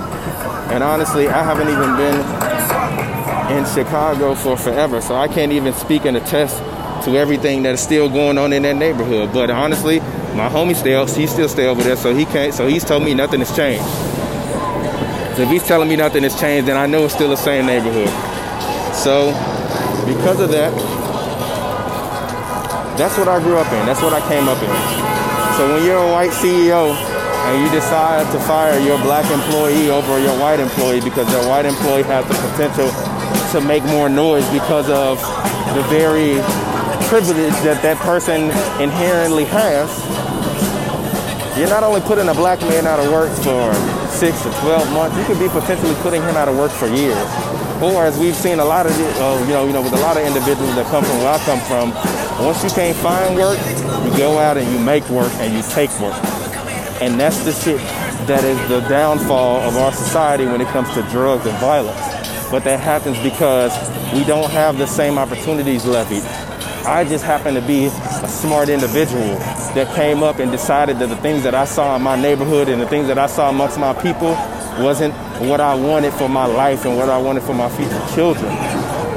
And 0.72 0.84
honestly, 0.84 1.28
I 1.28 1.44
haven't 1.44 1.68
even 1.68 1.98
been 2.00 2.18
in 3.58 3.66
Chicago 3.66 4.36
for 4.36 4.56
forever, 4.56 5.02
so 5.02 5.16
I 5.16 5.28
can't 5.28 5.52
even 5.52 5.74
speak 5.74 6.06
and 6.06 6.16
attest 6.16 6.64
to 7.04 7.18
everything 7.18 7.64
that 7.64 7.74
is 7.74 7.82
still 7.82 8.10
going 8.10 8.38
on 8.38 8.54
in 8.54 8.64
that 8.64 8.76
neighborhood. 8.76 9.34
But 9.34 9.50
honestly, 9.50 10.02
My 10.36 10.48
homie 10.48 10.76
still, 10.76 11.06
he 11.08 11.28
still 11.28 11.50
stay 11.50 11.68
over 11.68 11.84
there, 11.84 11.98
so 11.98 12.16
he 12.16 12.24
can't. 12.24 12.54
So 12.54 12.66
he's 12.66 12.86
told 12.86 13.04
me 13.04 13.14
nothing 13.14 13.42
has 13.42 13.54
changed. 13.54 13.84
So 15.36 15.44
if 15.44 15.50
he's 15.50 15.64
telling 15.64 15.90
me 15.90 15.98
nothing 15.98 16.24
has 16.24 16.40
changed, 16.40 16.70
then 16.70 16.78
I 16.78 16.86
know 16.86 17.04
it's 17.04 17.14
still 17.14 17.30
the 17.30 17.36
same 17.36 17.66
neighborhood. 17.66 18.08
So 18.96 19.36
because 20.08 20.40
of 20.40 20.50
that, 20.52 20.72
that's 22.98 23.18
what 23.18 23.28
I 23.28 23.44
grew 23.44 23.58
up 23.58 23.68
in. 23.74 23.86
That's 23.86 24.02
what 24.02 24.14
I 24.14 24.22
came 24.30 24.48
up 24.48 24.62
in. 24.64 24.72
So 25.60 25.68
when 25.74 25.84
you're 25.84 26.00
a 26.00 26.12
white 26.12 26.32
CEO 26.32 26.96
and 26.96 27.66
you 27.66 27.70
decide 27.72 28.32
to 28.32 28.40
fire 28.48 28.80
your 28.80 28.98
black 29.04 29.30
employee 29.32 29.90
over 29.90 30.18
your 30.20 30.40
white 30.40 30.62
employee 30.62 31.02
because 31.02 31.28
their 31.28 31.46
white 31.50 31.66
employee 31.66 32.04
has 32.04 32.24
the 32.28 32.36
potential 32.56 32.88
to 33.52 33.68
make 33.68 33.84
more 33.92 34.08
noise 34.08 34.48
because 34.52 34.90
of 34.90 35.20
the 35.76 35.84
very 35.92 36.40
privilege 37.12 37.52
that 37.68 37.84
that 37.84 37.98
person 38.08 38.48
inherently 38.80 39.44
has, 39.44 39.92
you're 41.60 41.68
not 41.68 41.84
only 41.84 42.00
putting 42.00 42.30
a 42.30 42.34
black 42.34 42.58
man 42.62 42.88
out 42.88 43.04
of 43.04 43.12
work 43.12 43.28
for 43.44 43.68
six 44.16 44.40
to 44.44 44.50
12 44.64 44.94
months, 44.94 45.18
you 45.20 45.26
could 45.28 45.38
be 45.38 45.50
potentially 45.50 45.94
putting 45.96 46.22
him 46.22 46.40
out 46.40 46.48
of 46.48 46.56
work 46.56 46.72
for 46.72 46.88
years. 46.88 47.20
Or 47.84 48.08
as 48.08 48.18
we've 48.18 48.34
seen 48.34 48.60
a 48.60 48.64
lot 48.64 48.86
of, 48.86 48.94
uh, 48.96 49.44
you 49.44 49.52
know, 49.52 49.68
you 49.68 49.74
know, 49.74 49.82
with 49.82 49.92
a 49.92 50.00
lot 50.00 50.16
of 50.16 50.24
individuals 50.24 50.74
that 50.76 50.88
come 50.88 51.04
from 51.04 51.18
where 51.20 51.36
I 51.36 51.40
come 51.44 51.60
from, 51.68 51.92
once 52.48 52.64
you 52.64 52.70
can't 52.70 52.96
find 52.96 53.36
work, 53.36 53.60
you 54.08 54.18
go 54.18 54.40
out 54.40 54.56
and 54.56 54.72
you 54.72 54.80
make 54.80 55.04
work 55.10 55.34
and 55.44 55.52
you 55.54 55.64
take 55.76 55.92
work. 56.00 56.16
And 57.04 57.20
that's 57.20 57.44
the 57.44 57.52
shit 57.52 57.84
that 58.32 58.46
is 58.46 58.56
the 58.70 58.80
downfall 58.88 59.60
of 59.68 59.76
our 59.76 59.92
society 59.92 60.46
when 60.46 60.62
it 60.62 60.68
comes 60.70 60.88
to 60.94 61.04
drugs 61.12 61.46
and 61.46 61.58
violence. 61.58 62.00
But 62.50 62.64
that 62.64 62.80
happens 62.80 63.20
because 63.20 63.76
we 64.14 64.24
don't 64.24 64.50
have 64.52 64.78
the 64.78 64.88
same 64.88 65.18
opportunities 65.18 65.86
levied. 65.86 66.24
I 66.86 67.04
just 67.04 67.24
happen 67.24 67.54
to 67.54 67.62
be 67.62 67.86
a 67.86 68.28
smart 68.28 68.68
individual 68.68 69.38
that 69.76 69.94
came 69.96 70.24
up 70.24 70.40
and 70.40 70.52
decided 70.52 70.98
that 71.00 71.10
the 71.10 71.16
things 71.18 71.44
that 71.44 71.54
I 71.54 71.66
saw 71.66 71.96
in 71.96 72.02
my 72.02 72.20
neighborhood 72.20 72.70
and 72.70 72.82
the 72.82 72.88
things 72.88 73.08
that 73.08 73.20
I 73.20 73.28
saw 73.28 73.50
amongst 73.50 73.78
my 73.78 73.94
people 73.94 74.32
wasn't 74.84 75.14
what 75.48 75.62
I 75.62 75.76
wanted 75.76 76.14
for 76.14 76.28
my 76.28 76.46
life 76.46 76.86
and 76.86 76.98
what 76.98 77.10
I 77.10 77.18
wanted 77.20 77.44
for 77.44 77.54
my 77.54 77.70
future 77.70 78.02
children. 78.16 78.52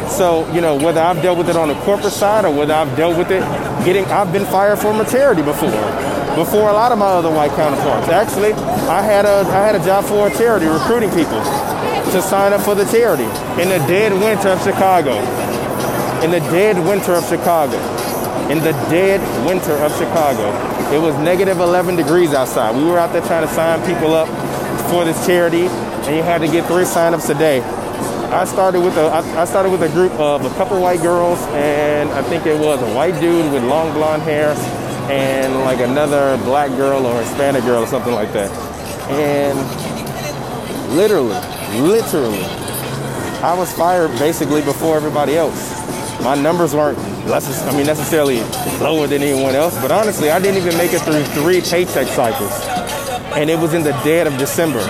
So, 0.08 0.50
you 0.52 0.60
know, 0.60 0.76
whether 0.76 1.00
I've 1.00 1.22
dealt 1.22 1.38
with 1.38 1.48
it 1.48 1.56
on 1.56 1.68
the 1.68 1.74
corporate 1.80 2.12
side 2.12 2.44
or 2.44 2.54
whether 2.54 2.74
I've 2.74 2.94
dealt 2.96 3.16
with 3.16 3.30
it 3.30 3.40
getting, 3.84 4.04
I've 4.06 4.32
been 4.32 4.44
fired 4.44 4.78
for 4.78 4.92
charity 5.06 5.42
before, 5.42 5.70
before 6.36 6.68
a 6.68 6.72
lot 6.74 6.92
of 6.92 6.98
my 6.98 7.06
other 7.06 7.30
white 7.30 7.52
counterparts. 7.52 8.08
Actually, 8.08 8.52
I 8.52 9.00
had 9.00 9.24
a, 9.24 9.40
I 9.48 9.64
had 9.64 9.74
a 9.74 9.84
job 9.84 10.04
for 10.04 10.28
a 10.28 10.30
charity 10.36 10.66
recruiting 10.66 11.10
people 11.10 11.42
to 12.12 12.20
sign 12.20 12.52
up 12.52 12.60
for 12.60 12.74
the 12.74 12.84
charity 12.84 13.24
in 13.60 13.70
the 13.70 13.78
dead 13.88 14.12
winter 14.12 14.50
of 14.50 14.62
Chicago 14.62 15.43
in 16.24 16.30
the 16.30 16.40
dead 16.40 16.78
winter 16.88 17.12
of 17.12 17.28
Chicago. 17.28 17.76
In 18.50 18.58
the 18.60 18.72
dead 18.88 19.20
winter 19.46 19.72
of 19.72 19.92
Chicago. 19.92 20.48
It 20.90 20.98
was 20.98 21.14
negative 21.18 21.60
11 21.60 21.96
degrees 21.96 22.32
outside. 22.32 22.74
We 22.74 22.84
were 22.84 22.98
out 22.98 23.12
there 23.12 23.20
trying 23.20 23.46
to 23.46 23.52
sign 23.52 23.84
people 23.86 24.14
up 24.14 24.28
for 24.88 25.04
this 25.04 25.26
charity, 25.26 25.66
and 25.66 26.16
you 26.16 26.22
had 26.22 26.38
to 26.38 26.46
get 26.46 26.66
three 26.66 26.84
signups 26.84 27.28
a 27.28 27.38
day. 27.38 27.60
I 28.32 28.46
started 28.46 28.80
with 28.80 28.96
a 28.96 29.10
I 29.36 29.44
started 29.44 29.70
with 29.70 29.82
a 29.82 29.88
group 29.90 30.12
of 30.12 30.46
a 30.46 30.50
couple 30.56 30.80
white 30.80 31.02
girls, 31.02 31.38
and 31.52 32.08
I 32.10 32.22
think 32.22 32.46
it 32.46 32.58
was 32.58 32.80
a 32.80 32.94
white 32.94 33.20
dude 33.20 33.52
with 33.52 33.62
long 33.64 33.92
blonde 33.92 34.22
hair, 34.22 34.54
and 35.10 35.54
like 35.60 35.80
another 35.80 36.38
black 36.38 36.70
girl 36.70 37.06
or 37.06 37.20
Hispanic 37.20 37.64
girl 37.64 37.82
or 37.82 37.86
something 37.86 38.14
like 38.14 38.32
that. 38.32 38.50
And 39.10 39.58
literally, 40.96 41.38
literally, 41.80 42.44
I 43.42 43.54
was 43.56 43.70
fired 43.74 44.10
basically 44.18 44.62
before 44.62 44.96
everybody 44.96 45.36
else 45.36 45.73
my 46.24 46.34
numbers 46.34 46.74
weren't 46.74 46.96
less, 47.28 47.46
I 47.68 47.76
mean, 47.76 47.84
necessarily 47.86 48.40
lower 48.80 49.06
than 49.06 49.22
anyone 49.22 49.54
else, 49.54 49.78
but 49.82 49.92
honestly, 49.92 50.30
I 50.30 50.38
didn't 50.40 50.56
even 50.56 50.76
make 50.78 50.94
it 50.94 51.02
through 51.02 51.22
three 51.22 51.60
paycheck 51.60 52.06
cycles. 52.06 52.50
And 53.36 53.50
it 53.50 53.58
was 53.58 53.74
in 53.74 53.82
the 53.82 53.92
dead 54.04 54.26
of 54.26 54.38
December. 54.38 54.80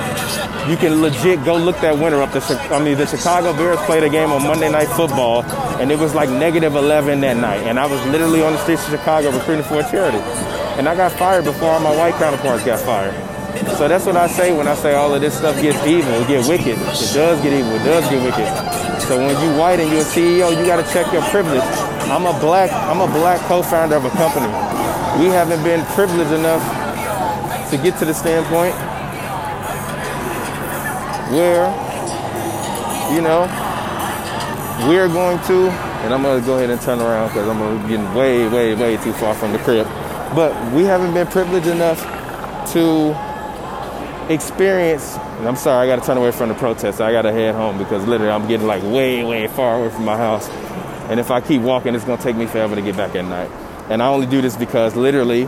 You 0.70 0.76
can 0.76 1.02
legit 1.02 1.44
go 1.44 1.56
look 1.56 1.76
that 1.80 1.98
winter 1.98 2.22
up. 2.22 2.32
The, 2.32 2.40
I 2.70 2.82
mean, 2.82 2.96
the 2.96 3.06
Chicago 3.06 3.52
Bears 3.52 3.78
played 3.80 4.04
a 4.04 4.08
game 4.08 4.30
on 4.30 4.44
Monday 4.44 4.70
Night 4.70 4.88
Football, 4.88 5.42
and 5.80 5.90
it 5.90 5.98
was 5.98 6.14
like 6.14 6.30
negative 6.30 6.76
11 6.76 7.20
that 7.22 7.36
night. 7.36 7.64
And 7.64 7.80
I 7.80 7.86
was 7.86 8.04
literally 8.06 8.42
on 8.42 8.52
the 8.52 8.58
streets 8.58 8.84
of 8.84 8.92
Chicago 8.92 9.30
recruiting 9.32 9.64
for 9.64 9.80
a 9.80 9.90
charity. 9.90 10.18
And 10.78 10.88
I 10.88 10.94
got 10.94 11.12
fired 11.12 11.44
before 11.44 11.70
all 11.70 11.80
my 11.80 11.96
white 11.96 12.14
counterparts 12.14 12.64
got 12.64 12.78
fired. 12.80 13.33
So 13.78 13.88
that's 13.88 14.06
what 14.06 14.16
I 14.16 14.26
say 14.26 14.56
when 14.56 14.66
I 14.66 14.74
say 14.74 14.94
all 14.94 15.14
of 15.14 15.20
this 15.20 15.38
stuff 15.38 15.60
gets 15.60 15.78
evil, 15.86 16.12
it 16.14 16.28
get 16.28 16.48
wicked. 16.48 16.78
It 16.78 17.14
does 17.14 17.40
get 17.42 17.52
evil, 17.52 17.74
it 17.74 17.84
does 17.84 18.08
get 18.10 18.22
wicked. 18.22 18.48
So 19.02 19.18
when 19.18 19.36
you 19.42 19.58
white 19.58 19.80
and 19.80 19.90
you're 19.90 20.00
a 20.00 20.04
CEO, 20.04 20.50
you 20.50 20.66
got 20.66 20.84
to 20.84 20.92
check 20.92 21.12
your 21.12 21.22
privilege. 21.30 21.62
I'm 22.10 22.26
a 22.26 22.38
black, 22.40 22.70
I'm 22.72 23.00
a 23.00 23.06
black 23.06 23.40
co-founder 23.42 23.96
of 23.96 24.04
a 24.04 24.10
company. 24.10 24.46
We 25.20 25.30
haven't 25.30 25.62
been 25.62 25.84
privileged 25.94 26.32
enough 26.32 26.62
to 27.70 27.76
get 27.76 27.98
to 27.98 28.04
the 28.04 28.14
standpoint 28.14 28.74
where, 31.30 31.70
you 33.14 33.20
know, 33.20 33.46
we're 34.88 35.08
going 35.08 35.38
to, 35.46 35.70
and 36.02 36.12
I'm 36.12 36.22
gonna 36.22 36.44
go 36.44 36.56
ahead 36.56 36.70
and 36.70 36.80
turn 36.80 37.00
around 37.00 37.28
because 37.28 37.48
I'm 37.48 37.88
getting 37.88 38.12
way, 38.14 38.48
way, 38.48 38.74
way 38.74 38.96
too 38.96 39.12
far 39.12 39.34
from 39.34 39.52
the 39.52 39.58
crib. 39.58 39.86
But 40.34 40.52
we 40.72 40.84
haven't 40.84 41.14
been 41.14 41.26
privileged 41.26 41.66
enough 41.66 42.00
to 42.72 43.14
experience 44.30 45.16
and 45.16 45.48
I'm 45.48 45.56
sorry, 45.56 45.86
I 45.90 45.94
got 45.94 46.00
to 46.00 46.06
turn 46.06 46.16
away 46.16 46.30
from 46.30 46.48
the 46.48 46.54
protest. 46.54 47.00
I 47.00 47.12
got 47.12 47.22
to 47.22 47.32
head 47.32 47.54
home 47.54 47.76
because 47.76 48.06
literally 48.06 48.32
I'm 48.32 48.48
getting 48.48 48.66
like 48.66 48.82
way, 48.82 49.22
way 49.22 49.46
far 49.46 49.76
away 49.76 49.90
from 49.90 50.04
my 50.04 50.16
house. 50.16 50.48
And 51.10 51.20
if 51.20 51.30
I 51.30 51.40
keep 51.40 51.60
walking, 51.60 51.94
it's 51.94 52.04
going 52.04 52.16
to 52.16 52.24
take 52.24 52.36
me 52.36 52.46
forever 52.46 52.74
to 52.74 52.80
get 52.82 52.96
back 52.96 53.14
at 53.14 53.24
night. 53.24 53.50
And 53.90 54.02
I 54.02 54.06
only 54.06 54.26
do 54.26 54.40
this 54.40 54.56
because 54.56 54.96
literally, 54.96 55.46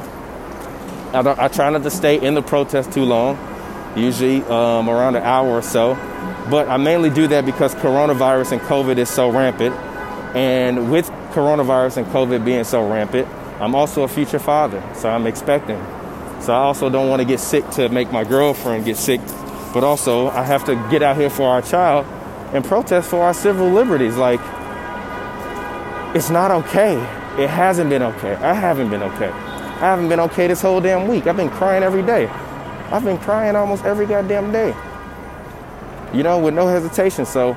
I, 1.14 1.44
I 1.44 1.48
try 1.48 1.70
not 1.70 1.82
to 1.84 1.90
stay 1.90 2.20
in 2.20 2.34
the 2.34 2.42
protest 2.42 2.92
too 2.92 3.04
long, 3.04 3.38
usually 3.96 4.42
um, 4.42 4.90
around 4.90 5.16
an 5.16 5.22
hour 5.22 5.48
or 5.48 5.62
so. 5.62 5.94
But 6.50 6.68
I 6.68 6.76
mainly 6.76 7.08
do 7.08 7.26
that 7.28 7.46
because 7.46 7.74
coronavirus 7.76 8.52
and 8.52 8.60
COVID 8.62 8.98
is 8.98 9.08
so 9.08 9.30
rampant. 9.30 9.74
And 10.36 10.92
with 10.92 11.08
coronavirus 11.32 11.98
and 11.98 12.06
COVID 12.08 12.44
being 12.44 12.64
so 12.64 12.86
rampant, 12.86 13.26
I'm 13.60 13.74
also 13.74 14.02
a 14.02 14.08
future 14.08 14.38
father, 14.38 14.82
so 14.94 15.08
I'm 15.08 15.26
expecting. 15.26 15.82
So 16.40 16.52
I 16.52 16.58
also 16.58 16.88
don't 16.88 17.08
want 17.08 17.20
to 17.20 17.26
get 17.26 17.40
sick 17.40 17.68
to 17.70 17.88
make 17.88 18.12
my 18.12 18.24
girlfriend 18.24 18.84
get 18.84 18.96
sick 18.96 19.20
but 19.76 19.84
also 19.84 20.28
I 20.30 20.42
have 20.42 20.64
to 20.64 20.74
get 20.90 21.02
out 21.02 21.18
here 21.18 21.28
for 21.28 21.50
our 21.50 21.60
child 21.60 22.06
and 22.54 22.64
protest 22.64 23.10
for 23.10 23.22
our 23.22 23.34
civil 23.34 23.68
liberties. 23.68 24.16
Like, 24.16 24.40
it's 26.16 26.30
not 26.30 26.50
okay. 26.50 26.94
It 27.38 27.50
hasn't 27.50 27.90
been 27.90 28.02
okay. 28.02 28.36
I 28.36 28.54
haven't 28.54 28.88
been 28.88 29.02
okay. 29.02 29.28
I 29.28 29.80
haven't 29.80 30.08
been 30.08 30.20
okay 30.20 30.46
this 30.46 30.62
whole 30.62 30.80
damn 30.80 31.06
week. 31.06 31.26
I've 31.26 31.36
been 31.36 31.50
crying 31.50 31.82
every 31.82 32.02
day. 32.02 32.26
I've 32.90 33.04
been 33.04 33.18
crying 33.18 33.54
almost 33.54 33.84
every 33.84 34.06
goddamn 34.06 34.50
day. 34.50 34.74
You 36.14 36.22
know, 36.22 36.38
with 36.38 36.54
no 36.54 36.68
hesitation. 36.68 37.26
So 37.26 37.54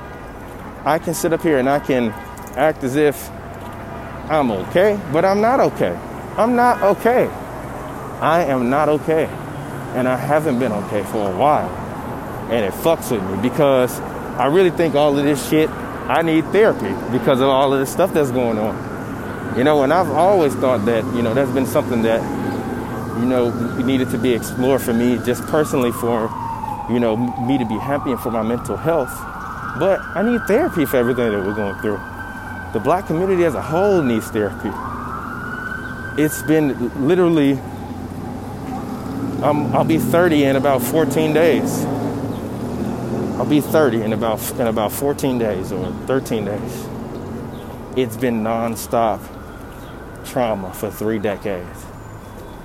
I 0.84 1.00
can 1.00 1.14
sit 1.14 1.32
up 1.32 1.42
here 1.42 1.58
and 1.58 1.70
I 1.70 1.80
can 1.80 2.10
act 2.58 2.84
as 2.84 2.98
if 2.98 3.30
I'm 4.30 4.52
okay, 4.52 5.00
but 5.14 5.24
I'm 5.24 5.40
not 5.40 5.62
okay. 5.62 5.98
I'm 6.38 6.58
not 6.58 6.82
okay. 6.84 7.32
I 8.22 8.46
am 8.46 8.70
not 8.70 8.90
okay. 8.90 9.26
And 9.96 10.08
I 10.08 10.16
haven't 10.16 10.60
been 10.60 10.72
okay 10.72 11.04
for 11.04 11.32
a 11.32 11.36
while 11.36 11.88
and 12.50 12.66
it 12.66 12.74
fucks 12.74 13.12
with 13.12 13.24
me 13.24 13.48
because 13.48 14.00
I 14.40 14.48
really 14.48 14.72
think 14.72 14.96
all 14.96 15.18
of 15.18 15.24
this 15.24 15.50
shit, 15.50 15.70
I 15.70 16.24
need 16.24 16.46
therapy 16.46 16.90
because 17.12 17.42
of 17.42 17.48
all 17.48 17.74
of 17.74 17.80
this 17.80 17.92
stuff 17.92 18.12
that's 18.12 18.32
going 18.32 18.58
on. 18.58 19.56
You 19.56 19.64
know, 19.64 19.84
and 19.84 19.94
I've 19.94 20.10
always 20.10 20.56
thought 20.56 20.86
that, 20.86 21.04
you 21.16 21.22
know, 21.22 21.34
that's 21.34 21.52
been 21.52 21.68
something 21.68 22.02
that, 22.04 22.22
you 23.20 23.26
know, 23.26 23.52
needed 23.78 24.10
to 24.12 24.18
be 24.18 24.34
explored 24.34 24.82
for 24.82 24.94
me 24.94 25.20
just 25.26 25.44
personally 25.44 25.92
for, 25.92 26.30
you 26.90 27.00
know, 27.00 27.16
me 27.18 27.60
to 27.60 27.66
be 27.66 27.78
happy 27.78 28.12
and 28.12 28.20
for 28.20 28.32
my 28.32 28.42
mental 28.42 28.78
health. 28.78 29.12
But 29.78 30.00
I 30.16 30.24
need 30.24 30.42
therapy 30.48 30.86
for 30.86 30.98
everything 30.98 31.32
that 31.32 31.46
we're 31.46 31.54
going 31.54 31.80
through. 31.82 32.00
The 32.74 32.80
black 32.80 33.06
community 33.06 33.46
as 33.46 33.54
a 33.54 33.62
whole 33.62 34.02
needs 34.02 34.28
therapy. 34.30 34.72
It's 36.20 36.42
been 36.42 37.08
literally, 37.08 37.60
um, 39.44 39.74
I'll 39.74 39.86
be 39.86 39.98
30 39.98 40.44
in 40.44 40.56
about 40.56 40.82
14 40.82 41.34
days. 41.34 41.86
I'll 43.36 43.46
be 43.46 43.62
30 43.62 44.02
in 44.02 44.14
about 44.14 44.52
in 44.60 44.68
about 44.68 44.92
14 44.92 45.38
days 45.38 45.72
or 45.72 45.92
13 46.08 46.46
days. 46.46 46.88
It's 47.96 48.18
been 48.18 48.44
nonstop 48.44 49.22
trauma 50.26 50.74
for 50.74 50.92
three 50.92 51.20
decades. 51.20 51.86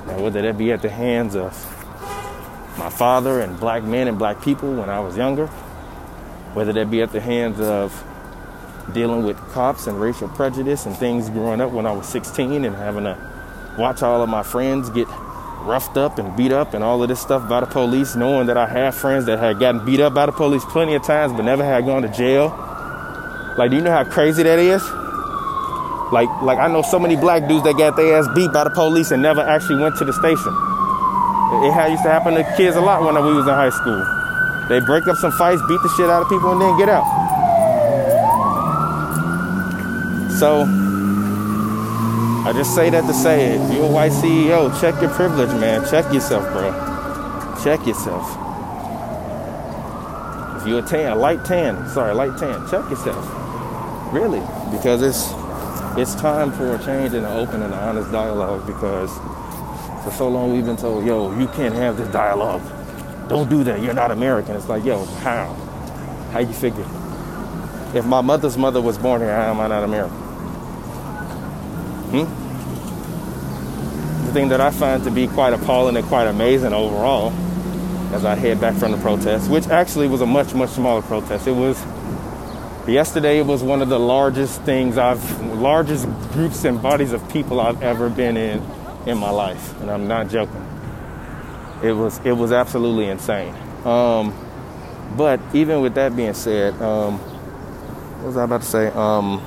Now, 0.06 0.20
whether 0.20 0.42
that 0.42 0.58
be 0.58 0.72
at 0.72 0.82
the 0.82 0.90
hands 0.90 1.36
of 1.36 1.52
my 2.76 2.90
father 2.90 3.40
and 3.40 3.58
black 3.60 3.84
men 3.84 4.08
and 4.08 4.18
black 4.18 4.42
people 4.42 4.74
when 4.74 4.90
I 4.90 4.98
was 4.98 5.16
younger, 5.16 5.46
whether 6.54 6.72
that 6.72 6.90
be 6.90 7.02
at 7.02 7.12
the 7.12 7.20
hands 7.20 7.60
of 7.60 8.04
dealing 8.92 9.24
with 9.24 9.38
cops 9.52 9.86
and 9.86 10.00
racial 10.00 10.28
prejudice 10.28 10.86
and 10.86 10.96
things 10.96 11.30
growing 11.30 11.60
up 11.60 11.70
when 11.70 11.86
I 11.86 11.92
was 11.92 12.06
16 12.08 12.64
and 12.64 12.74
having 12.74 13.04
to 13.04 13.16
watch 13.78 14.02
all 14.02 14.22
of 14.22 14.28
my 14.28 14.42
friends 14.42 14.90
get 14.90 15.08
roughed 15.64 15.96
up 15.96 16.18
and 16.18 16.36
beat 16.36 16.52
up 16.52 16.74
and 16.74 16.84
all 16.84 17.02
of 17.02 17.08
this 17.08 17.20
stuff 17.20 17.48
by 17.48 17.60
the 17.60 17.66
police, 17.66 18.14
knowing 18.14 18.46
that 18.46 18.56
I 18.56 18.66
have 18.66 18.94
friends 18.94 19.26
that 19.26 19.38
had 19.38 19.58
gotten 19.58 19.84
beat 19.84 20.00
up 20.00 20.14
by 20.14 20.26
the 20.26 20.32
police 20.32 20.64
plenty 20.66 20.94
of 20.94 21.02
times 21.02 21.32
but 21.32 21.42
never 21.42 21.64
had 21.64 21.84
gone 21.86 22.02
to 22.02 22.08
jail. 22.08 22.48
Like, 23.56 23.70
do 23.70 23.76
you 23.76 23.82
know 23.82 23.92
how 23.92 24.04
crazy 24.04 24.42
that 24.42 24.58
is? 24.58 24.82
Like, 26.12 26.28
like 26.42 26.58
I 26.58 26.68
know 26.68 26.82
so 26.82 26.98
many 26.98 27.16
black 27.16 27.48
dudes 27.48 27.64
that 27.64 27.76
got 27.76 27.96
their 27.96 28.18
ass 28.18 28.28
beat 28.34 28.52
by 28.52 28.64
the 28.64 28.70
police 28.70 29.10
and 29.10 29.22
never 29.22 29.40
actually 29.40 29.80
went 29.82 29.96
to 29.98 30.04
the 30.04 30.12
station. 30.12 30.52
It, 31.54 31.72
it 31.72 31.90
used 31.90 32.02
to 32.04 32.10
happen 32.10 32.34
to 32.34 32.44
kids 32.56 32.76
a 32.76 32.80
lot 32.80 33.02
when 33.02 33.14
we 33.14 33.32
was 33.32 33.46
in 33.46 33.54
high 33.54 33.70
school. 33.70 34.04
They 34.68 34.80
break 34.80 35.06
up 35.06 35.16
some 35.16 35.32
fights, 35.32 35.62
beat 35.68 35.80
the 35.82 35.92
shit 35.96 36.10
out 36.10 36.22
of 36.22 36.28
people, 36.28 36.52
and 36.52 36.60
then 36.60 36.78
get 36.78 36.88
out. 36.88 37.04
So 40.38 40.66
I 42.44 42.52
just 42.52 42.74
say 42.74 42.90
that 42.90 43.06
to 43.06 43.14
say 43.14 43.54
it. 43.54 43.72
You're 43.72 43.86
a 43.86 43.90
white 43.90 44.12
CEO, 44.12 44.68
check 44.78 45.00
your 45.00 45.08
privilege, 45.10 45.48
man. 45.58 45.82
Check 45.88 46.12
yourself, 46.12 46.44
bro. 46.52 46.70
Check 47.64 47.86
yourself. 47.86 48.28
If 50.60 50.68
you're 50.68 50.80
a 50.80 50.86
tan, 50.86 51.12
a 51.12 51.14
light 51.14 51.42
tan, 51.46 51.88
sorry, 51.88 52.14
light 52.14 52.38
tan, 52.38 52.68
check 52.68 52.90
yourself. 52.90 53.24
Really, 54.12 54.40
because 54.70 55.00
it's 55.00 55.32
it's 55.96 56.14
time 56.20 56.52
for 56.52 56.74
a 56.74 56.78
change 56.84 57.14
and 57.14 57.24
an 57.24 57.32
open 57.32 57.62
and 57.62 57.72
an 57.72 57.80
honest 57.80 58.12
dialogue 58.12 58.66
because 58.66 59.10
for 60.04 60.10
so 60.10 60.28
long 60.28 60.52
we've 60.52 60.66
been 60.66 60.76
told, 60.76 61.06
yo, 61.06 61.34
you 61.38 61.46
can't 61.48 61.74
have 61.74 61.96
this 61.96 62.12
dialogue. 62.12 62.60
Don't 63.30 63.48
do 63.48 63.64
that. 63.64 63.80
You're 63.80 63.94
not 63.94 64.10
American. 64.10 64.54
It's 64.54 64.68
like, 64.68 64.84
yo, 64.84 65.06
how? 65.22 65.46
How 66.32 66.40
you 66.40 66.52
figure? 66.52 66.84
If 67.94 68.04
my 68.04 68.20
mother's 68.20 68.58
mother 68.58 68.82
was 68.82 68.98
born 68.98 69.22
here, 69.22 69.34
how 69.34 69.50
am 69.50 69.60
I 69.60 69.68
not 69.68 69.82
American? 69.82 70.23
The 74.34 74.40
thing 74.40 74.48
that 74.48 74.60
I 74.60 74.72
find 74.72 75.04
to 75.04 75.12
be 75.12 75.28
quite 75.28 75.52
appalling 75.52 75.96
and 75.96 76.04
quite 76.06 76.26
amazing 76.26 76.72
overall 76.72 77.30
as 78.12 78.24
I 78.24 78.34
head 78.34 78.60
back 78.60 78.74
from 78.74 78.90
the 78.90 78.98
protest, 78.98 79.48
which 79.48 79.68
actually 79.68 80.08
was 80.08 80.22
a 80.22 80.26
much, 80.26 80.54
much 80.54 80.70
smaller 80.70 81.02
protest. 81.02 81.46
It 81.46 81.52
was 81.52 81.80
yesterday 82.88 83.38
it 83.38 83.46
was 83.46 83.62
one 83.62 83.80
of 83.80 83.88
the 83.88 84.00
largest 84.00 84.60
things 84.62 84.98
I've 84.98 85.40
largest 85.40 86.06
groups 86.32 86.64
and 86.64 86.82
bodies 86.82 87.12
of 87.12 87.28
people 87.28 87.60
I've 87.60 87.80
ever 87.80 88.10
been 88.10 88.36
in 88.36 88.60
in 89.06 89.18
my 89.18 89.30
life. 89.30 89.80
And 89.80 89.88
I'm 89.88 90.08
not 90.08 90.30
joking. 90.30 90.66
It 91.84 91.92
was 91.92 92.18
it 92.24 92.32
was 92.32 92.50
absolutely 92.50 93.06
insane. 93.06 93.54
Um, 93.84 94.34
but 95.16 95.38
even 95.52 95.80
with 95.80 95.94
that 95.94 96.16
being 96.16 96.34
said, 96.34 96.74
um, 96.82 97.18
what 97.18 98.26
was 98.26 98.36
I 98.36 98.42
about 98.42 98.62
to 98.62 98.66
say? 98.66 98.88
Um, 98.88 99.40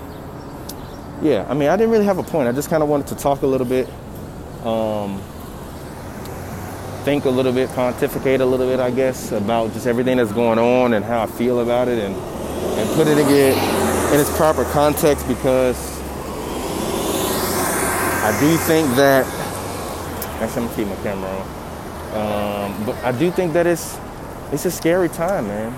yeah, 1.22 1.46
I 1.50 1.56
mean, 1.56 1.68
I 1.68 1.76
didn't 1.76 1.92
really 1.92 2.06
have 2.06 2.20
a 2.20 2.24
point. 2.24 2.48
I 2.48 2.54
just 2.54 2.70
kind 2.70 2.82
of 2.82 2.88
wanted 2.88 3.08
to 3.08 3.16
talk 3.16 3.42
a 3.42 3.48
little 3.48 3.68
bit, 3.68 3.90
um, 4.68 5.22
think 7.06 7.24
a 7.24 7.30
little 7.30 7.54
bit, 7.54 7.70
pontificate 7.70 8.42
a 8.42 8.46
little 8.46 8.68
bit, 8.68 8.82
I 8.82 8.92
guess, 8.92 9.32
about 9.32 9.72
just 9.72 9.88
everything 9.88 10.18
that's 10.18 10.34
going 10.34 10.60
on 10.60 10.94
and 10.94 11.06
how 11.06 11.24
I 11.24 11.26
feel 11.26 11.62
about 11.62 11.88
it, 11.88 12.00
and 12.00 12.16
and 12.16 12.90
put 12.96 13.08
it 13.08 13.18
again 13.18 13.58
in 14.14 14.20
its 14.20 14.36
proper 14.36 14.66
context 14.66 15.28
because 15.28 15.78
I 18.24 18.38
do 18.42 18.58
think 18.58 18.94
that. 18.96 19.26
Actually, 20.42 20.64
I'm 20.64 20.68
gonna 20.68 20.76
keep 20.76 20.88
my 20.88 20.96
camera 21.04 21.30
on. 21.30 21.58
Um, 22.18 22.86
but 22.86 22.96
I 23.04 23.12
do 23.12 23.32
think 23.32 23.54
that 23.54 23.66
it's 23.66 23.98
it's 24.52 24.66
a 24.66 24.72
scary 24.72 25.08
time, 25.08 25.48
man. 25.48 25.74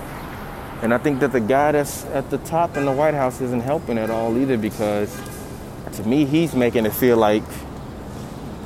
And 0.81 0.93
I 0.93 0.97
think 0.97 1.19
that 1.19 1.31
the 1.31 1.39
guy 1.41 1.73
that's 1.73 2.05
at 2.05 2.29
the 2.29 2.37
top 2.39 2.75
in 2.75 2.85
the 2.85 2.91
White 2.91 3.13
House 3.13 3.39
isn't 3.41 3.61
helping 3.61 3.97
at 3.97 4.09
all 4.09 4.37
either 4.37 4.57
because 4.57 5.15
to 5.93 6.03
me 6.03 6.25
he's 6.25 6.55
making 6.55 6.85
it 6.85 6.93
feel 6.93 7.17
like 7.17 7.43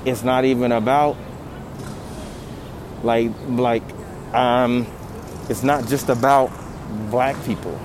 it's 0.05 0.23
not 0.23 0.45
even 0.45 0.71
about 0.71 1.17
like 3.03 3.31
like 3.47 3.83
um 4.33 4.87
it's 5.49 5.63
not 5.63 5.87
just 5.87 6.09
about 6.09 6.51
black 7.09 7.35
people. 7.45 7.79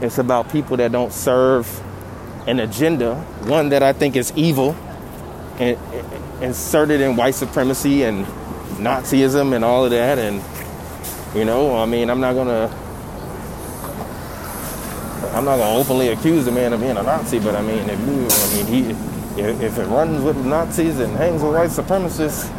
It's 0.00 0.18
about 0.18 0.50
people 0.50 0.76
that 0.78 0.92
don't 0.92 1.12
serve 1.12 1.66
an 2.46 2.60
agenda, 2.60 3.16
one 3.44 3.68
that 3.70 3.82
I 3.82 3.92
think 3.92 4.16
is 4.16 4.32
evil 4.36 4.74
and 5.58 5.76
inserted 6.42 7.00
in 7.00 7.16
white 7.16 7.34
supremacy 7.34 8.04
and 8.04 8.24
Nazism 8.78 9.54
and 9.54 9.64
all 9.64 9.84
of 9.84 9.90
that 9.90 10.18
and 10.18 10.42
you 11.34 11.44
know, 11.44 11.76
I 11.76 11.84
mean, 11.84 12.08
I'm 12.08 12.20
not 12.20 12.32
gonna, 12.32 12.66
I'm 15.34 15.44
not 15.44 15.58
gonna 15.58 15.78
openly 15.78 16.08
accuse 16.08 16.46
the 16.46 16.52
man 16.52 16.72
of 16.72 16.80
being 16.80 16.96
a 16.96 17.02
Nazi, 17.02 17.38
but 17.38 17.54
I 17.54 17.60
mean, 17.60 17.88
if 17.90 18.00
you, 18.00 18.26
I 18.30 18.54
mean, 18.54 18.66
he, 18.66 19.17
if, 19.38 19.78
it 19.78 19.86
runs 19.86 20.22
with 20.22 20.36
Nazis 20.44 20.98
and 20.98 21.16
hangs 21.16 21.42
with 21.42 21.54
white 21.54 21.70
supremacists, 21.70 22.50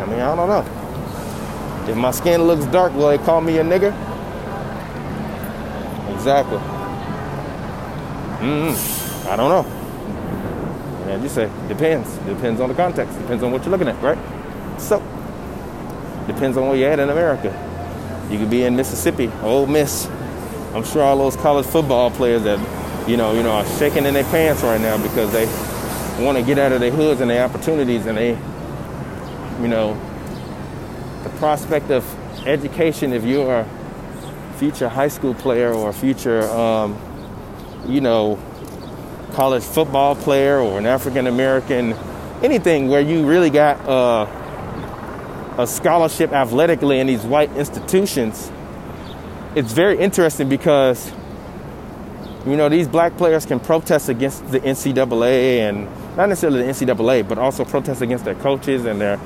I 0.00 0.06
mean, 0.06 0.20
I 0.20 0.34
don't 0.34 0.48
know. 0.48 0.64
If 1.90 1.96
my 1.96 2.10
skin 2.10 2.42
looks 2.42 2.64
dark, 2.66 2.94
will 2.94 3.08
they 3.08 3.18
call 3.18 3.40
me 3.40 3.58
a 3.58 3.64
nigger? 3.64 3.92
Exactly. 6.14 6.58
Mm, 8.38 9.26
I 9.26 9.36
don't 9.36 9.48
know. 9.48 9.64
And 11.10 11.22
you 11.22 11.28
say, 11.28 11.50
depends. 11.68 12.16
Depends 12.18 12.60
on 12.60 12.68
the 12.68 12.74
context. 12.74 13.18
Depends 13.18 13.42
on 13.42 13.52
what 13.52 13.62
you're 13.62 13.70
looking 13.70 13.88
at, 13.88 14.00
right? 14.02 14.18
So. 14.80 15.00
Depends 16.26 16.56
on 16.56 16.68
where 16.68 16.76
you're 16.76 16.90
at 16.90 17.00
in 17.00 17.10
America. 17.10 17.50
You 18.30 18.38
could 18.38 18.50
be 18.50 18.62
in 18.62 18.76
Mississippi, 18.76 19.30
Ole 19.42 19.66
Miss. 19.66 20.06
I'm 20.72 20.84
sure 20.84 21.02
all 21.02 21.18
those 21.18 21.36
college 21.36 21.66
football 21.66 22.10
players 22.10 22.44
that, 22.44 22.58
you 23.06 23.16
know, 23.16 23.32
you 23.32 23.42
know, 23.42 23.52
are 23.52 23.66
shaking 23.78 24.06
in 24.06 24.14
their 24.14 24.24
pants 24.24 24.62
right 24.62 24.80
now 24.80 25.00
because 25.02 25.32
they 25.32 25.46
want 26.24 26.38
to 26.38 26.44
get 26.44 26.58
out 26.58 26.72
of 26.72 26.80
their 26.80 26.90
hoods 26.90 27.20
and 27.20 27.30
their 27.30 27.44
opportunities, 27.44 28.06
and 28.06 28.16
they, 28.18 28.30
you 29.60 29.68
know, 29.68 29.94
the 31.24 31.30
prospect 31.38 31.90
of 31.90 32.04
education. 32.46 33.12
If 33.12 33.24
you're 33.24 33.60
a 33.60 34.54
future 34.56 34.88
high 34.88 35.08
school 35.08 35.34
player 35.34 35.72
or 35.72 35.90
a 35.90 35.92
future, 35.92 36.42
um, 36.50 36.98
you 37.86 38.00
know, 38.00 38.38
college 39.32 39.62
football 39.62 40.14
player 40.14 40.58
or 40.58 40.78
an 40.78 40.86
African 40.86 41.26
American, 41.26 41.94
anything 42.42 42.88
where 42.88 43.00
you 43.00 43.26
really 43.26 43.50
got. 43.50 43.80
Uh, 43.88 44.38
a 45.58 45.66
scholarship 45.66 46.32
athletically 46.32 46.98
in 46.98 47.06
these 47.06 47.22
white 47.22 47.54
institutions, 47.56 48.50
it's 49.54 49.72
very 49.72 49.98
interesting 49.98 50.48
because 50.48 51.12
you 52.46 52.56
know 52.56 52.68
these 52.68 52.88
black 52.88 53.16
players 53.16 53.46
can 53.46 53.60
protest 53.60 54.08
against 54.08 54.50
the 54.50 54.60
NCAA 54.60 55.58
and 55.68 55.84
not 56.16 56.28
necessarily 56.28 56.62
the 56.62 56.68
NCAA, 56.68 57.28
but 57.28 57.38
also 57.38 57.64
protest 57.64 58.02
against 58.02 58.24
their 58.24 58.34
coaches 58.34 58.84
and 58.84 59.00
their 59.00 59.20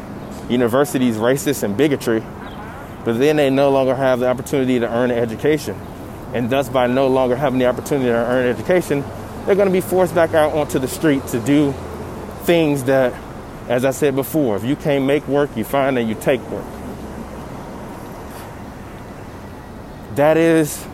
universities' 0.48 1.16
racist 1.16 1.62
and 1.62 1.76
bigotry. 1.76 2.20
But 3.04 3.18
then 3.18 3.36
they 3.36 3.50
no 3.50 3.70
longer 3.70 3.94
have 3.94 4.20
the 4.20 4.28
opportunity 4.28 4.78
to 4.78 4.92
earn 4.92 5.10
an 5.10 5.18
education, 5.18 5.80
and 6.34 6.50
thus 6.50 6.68
by 6.68 6.86
no 6.86 7.06
longer 7.08 7.36
having 7.36 7.58
the 7.58 7.66
opportunity 7.66 8.08
to 8.08 8.14
earn 8.14 8.46
an 8.46 8.54
education, 8.54 9.04
they're 9.44 9.54
going 9.54 9.68
to 9.68 9.72
be 9.72 9.80
forced 9.80 10.14
back 10.14 10.34
out 10.34 10.52
onto 10.52 10.78
the 10.78 10.88
street 10.88 11.26
to 11.28 11.40
do 11.40 11.72
things 12.44 12.84
that 12.84 13.12
as 13.68 13.84
I 13.84 13.90
said 13.90 14.14
before, 14.14 14.56
if 14.56 14.64
you 14.64 14.76
can't 14.76 15.04
make 15.06 15.26
work, 15.26 15.56
you 15.56 15.64
find 15.64 15.96
that 15.96 16.04
you 16.04 16.14
take 16.14 16.40
work. 16.50 16.64
That 20.14 20.36
is 20.36 20.86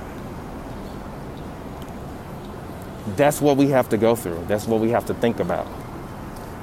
that's 3.17 3.41
what 3.41 3.57
we 3.57 3.69
have 3.69 3.89
to 3.91 3.99
go 3.99 4.15
through. 4.15 4.45
That's 4.47 4.67
what 4.67 4.81
we 4.81 4.91
have 4.91 5.07
to 5.07 5.15
think 5.15 5.41
about. 5.41 5.67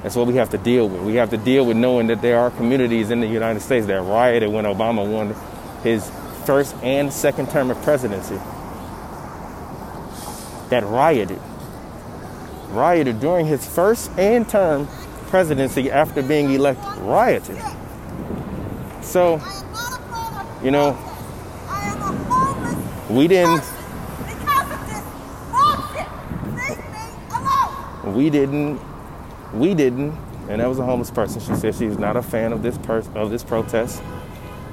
That's 0.02 0.16
what 0.16 0.26
we 0.26 0.36
have 0.36 0.50
to 0.50 0.58
deal 0.58 0.88
with. 0.88 1.02
We 1.02 1.16
have 1.16 1.30
to 1.30 1.36
deal 1.36 1.66
with 1.66 1.76
knowing 1.76 2.06
that 2.06 2.22
there 2.22 2.38
are 2.38 2.50
communities 2.50 3.10
in 3.10 3.20
the 3.20 3.26
United 3.26 3.60
States 3.60 3.86
that 3.86 4.00
rioted 4.00 4.50
when 4.50 4.64
Obama 4.64 5.06
won 5.06 5.34
his 5.82 6.10
first 6.46 6.74
and 6.82 7.12
second 7.12 7.50
term 7.50 7.70
of 7.70 7.80
presidency. 7.82 8.36
That 10.70 10.84
rioted. 10.84 11.40
Rioted 12.70 13.20
during 13.20 13.46
his 13.46 13.66
first 13.66 14.10
and 14.18 14.48
term 14.48 14.86
presidency 15.26 15.90
after 15.90 16.22
being 16.22 16.50
elected 16.50 17.02
rioted. 17.02 17.58
So, 19.02 19.40
you 20.62 20.70
know, 20.70 20.96
we 23.10 23.28
didn't. 23.28 23.62
We 28.14 28.30
didn't. 28.30 28.80
We 29.52 29.74
didn't. 29.74 30.16
And 30.48 30.60
that 30.60 30.68
was 30.68 30.78
a 30.78 30.84
homeless 30.84 31.10
person. 31.10 31.40
She 31.40 31.54
said 31.54 31.74
she's 31.74 31.98
not 31.98 32.16
a 32.16 32.22
fan 32.22 32.52
of 32.52 32.62
this 32.62 32.76
per- 32.78 33.04
of 33.14 33.30
this 33.30 33.44
protest, 33.44 34.02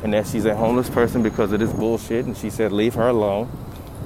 and 0.04 0.14
that 0.14 0.28
she's 0.28 0.46
a 0.46 0.56
homeless 0.56 0.90
person 0.90 1.22
because 1.24 1.52
of 1.52 1.60
this 1.60 1.72
bullshit. 1.72 2.26
And 2.26 2.36
she 2.36 2.50
said, 2.50 2.72
leave 2.72 2.96
her 2.96 3.10
alone, 3.10 3.50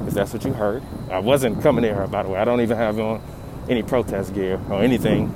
if 0.05 0.13
that's 0.13 0.33
what 0.33 0.43
you 0.43 0.53
heard. 0.53 0.83
I 1.09 1.19
wasn't 1.19 1.61
coming 1.61 1.83
near 1.83 1.95
her, 1.95 2.07
by 2.07 2.23
the 2.23 2.29
way. 2.29 2.39
I 2.39 2.45
don't 2.45 2.61
even 2.61 2.77
have 2.77 2.99
on 2.99 3.21
any 3.69 3.83
protest 3.83 4.33
gear 4.33 4.59
or 4.69 4.81
anything. 4.81 5.33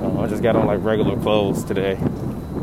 Uh, 0.00 0.20
I 0.20 0.26
just 0.26 0.42
got 0.42 0.56
on 0.56 0.66
like 0.66 0.82
regular 0.82 1.16
clothes 1.20 1.62
today, 1.64 1.96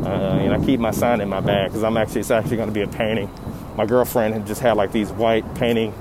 uh, 0.04 0.38
and 0.38 0.52
I 0.52 0.64
keep 0.64 0.80
my 0.80 0.90
sign 0.90 1.20
in 1.20 1.28
my 1.28 1.40
bag 1.40 1.70
because 1.70 1.84
I'm 1.84 1.96
actually 1.96 2.20
it's 2.20 2.30
actually 2.30 2.56
going 2.56 2.68
to 2.68 2.74
be 2.74 2.82
a 2.82 2.88
painting. 2.88 3.30
My 3.76 3.86
girlfriend 3.86 4.34
had 4.34 4.46
just 4.46 4.60
had 4.60 4.76
like 4.76 4.92
these 4.92 5.10
white 5.12 5.54
painting 5.54 5.94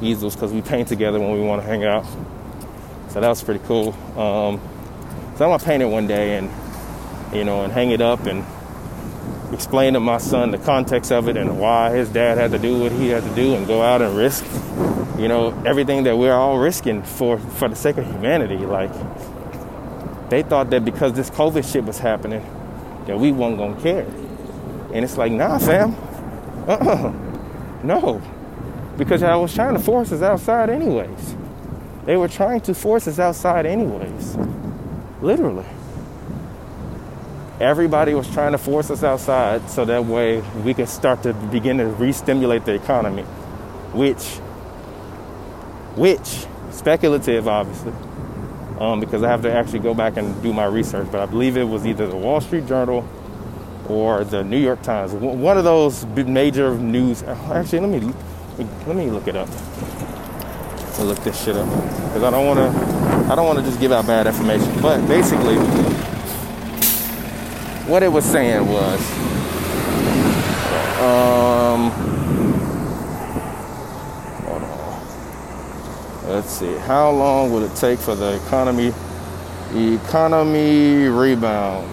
easels 0.00 0.34
because 0.34 0.52
we 0.52 0.62
paint 0.62 0.88
together 0.88 1.20
when 1.20 1.32
we 1.32 1.40
want 1.40 1.62
to 1.62 1.66
hang 1.68 1.84
out. 1.84 2.04
So 3.08 3.20
that 3.20 3.28
was 3.28 3.42
pretty 3.42 3.64
cool. 3.66 3.94
Um, 4.18 4.60
so 5.36 5.44
I'm 5.44 5.50
gonna 5.50 5.58
paint 5.58 5.82
it 5.82 5.86
one 5.86 6.06
day 6.06 6.36
and 6.36 6.50
you 7.34 7.44
know 7.44 7.62
and 7.62 7.72
hang 7.72 7.90
it 7.90 8.00
up 8.00 8.26
and 8.26 8.44
explain 9.52 9.94
to 9.94 10.00
my 10.00 10.18
son 10.18 10.50
the 10.50 10.58
context 10.58 11.10
of 11.10 11.28
it 11.28 11.36
and 11.36 11.58
why 11.58 11.90
his 11.90 12.08
dad 12.10 12.38
had 12.38 12.50
to 12.50 12.58
do 12.58 12.78
what 12.80 12.92
he 12.92 13.08
had 13.08 13.22
to 13.22 13.34
do 13.34 13.54
and 13.54 13.66
go 13.66 13.82
out 13.82 14.02
and 14.02 14.16
risk, 14.16 14.44
you 15.18 15.28
know, 15.28 15.58
everything 15.64 16.04
that 16.04 16.18
we're 16.18 16.34
all 16.34 16.58
risking 16.58 17.02
for 17.02 17.38
for 17.38 17.68
the 17.68 17.76
sake 17.76 17.96
of 17.96 18.04
humanity. 18.06 18.58
Like 18.58 18.92
they 20.28 20.42
thought 20.42 20.70
that 20.70 20.84
because 20.84 21.14
this 21.14 21.30
COVID 21.30 21.70
shit 21.70 21.84
was 21.84 21.98
happening, 21.98 22.44
that 23.06 23.18
we 23.18 23.32
weren't 23.32 23.56
gonna 23.58 23.80
care. 23.80 24.06
And 24.92 25.04
it's 25.04 25.16
like, 25.16 25.32
nah, 25.32 25.58
fam. 25.58 25.94
Uh-uh. 26.66 27.12
No. 27.82 28.20
Because 28.96 29.22
I 29.22 29.36
was 29.36 29.54
trying 29.54 29.74
to 29.74 29.80
force 29.80 30.12
us 30.12 30.22
outside 30.22 30.70
anyways. 30.70 31.36
They 32.08 32.16
were 32.16 32.28
trying 32.28 32.62
to 32.62 32.72
force 32.72 33.06
us 33.06 33.18
outside 33.18 33.66
anyways. 33.66 34.34
Literally. 35.20 35.66
Everybody 37.60 38.14
was 38.14 38.26
trying 38.30 38.52
to 38.52 38.58
force 38.58 38.90
us 38.90 39.04
outside 39.04 39.68
so 39.68 39.84
that 39.84 40.06
way 40.06 40.40
we 40.64 40.72
could 40.72 40.88
start 40.88 41.22
to 41.24 41.34
begin 41.34 41.76
to 41.76 41.84
re-stimulate 41.84 42.64
the 42.64 42.72
economy, 42.72 43.24
which, 43.92 44.24
which, 45.96 46.46
speculative, 46.70 47.46
obviously, 47.46 47.92
um, 48.80 49.00
because 49.00 49.22
I 49.22 49.28
have 49.28 49.42
to 49.42 49.52
actually 49.52 49.80
go 49.80 49.92
back 49.92 50.16
and 50.16 50.42
do 50.42 50.54
my 50.54 50.64
research. 50.64 51.08
But 51.12 51.20
I 51.20 51.26
believe 51.26 51.58
it 51.58 51.64
was 51.64 51.86
either 51.86 52.06
the 52.06 52.16
Wall 52.16 52.40
Street 52.40 52.66
Journal 52.66 53.06
or 53.86 54.24
the 54.24 54.42
New 54.42 54.56
York 54.56 54.80
Times, 54.80 55.12
one 55.12 55.58
of 55.58 55.64
those 55.64 56.06
major 56.06 56.74
news. 56.74 57.22
Actually, 57.22 57.80
let 57.80 58.02
me 58.02 58.14
let 58.86 58.96
me 58.96 59.10
look 59.10 59.28
it 59.28 59.36
up. 59.36 59.50
To 60.98 61.04
look 61.04 61.18
this 61.20 61.44
shit 61.44 61.54
up 61.54 61.66
because 61.66 62.24
I 62.24 62.30
don't 62.30 62.44
want 62.44 62.58
to. 62.58 63.32
I 63.32 63.36
don't 63.36 63.46
want 63.46 63.60
to 63.60 63.64
just 63.64 63.78
give 63.78 63.92
out 63.92 64.06
bad 64.08 64.26
information. 64.26 64.80
But 64.82 65.06
basically 65.06 65.54
what 67.86 68.02
it 68.02 68.08
was 68.08 68.24
saying 68.24 68.66
was 68.66 69.00
um 71.00 71.90
hold 74.44 74.62
on. 74.62 76.28
Let's 76.28 76.50
see. 76.50 76.74
How 76.78 77.10
long 77.10 77.52
will 77.52 77.62
it 77.62 77.76
take 77.76 78.00
for 78.00 78.16
the 78.16 78.34
economy 78.44 78.92
economy 79.72 81.06
rebound? 81.06 81.88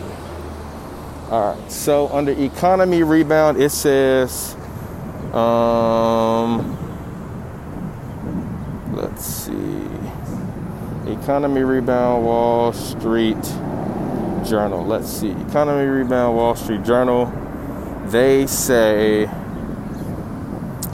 All 1.29 1.55
right. 1.55 1.71
So 1.71 2.09
under 2.09 2.31
economy 2.31 3.03
rebound, 3.03 3.61
it 3.61 3.69
says 3.69 4.55
um 5.31 6.84
let's 8.95 9.25
see. 9.25 9.87
Economy 11.07 11.61
rebound 11.61 12.25
Wall 12.25 12.73
Street 12.73 13.43
Journal. 14.45 14.85
Let's 14.85 15.09
see. 15.09 15.31
Economy 15.31 15.85
Rebound, 15.85 16.35
Wall 16.35 16.55
Street 16.55 16.83
Journal. 16.83 17.31
They 18.07 18.45
say 18.45 19.29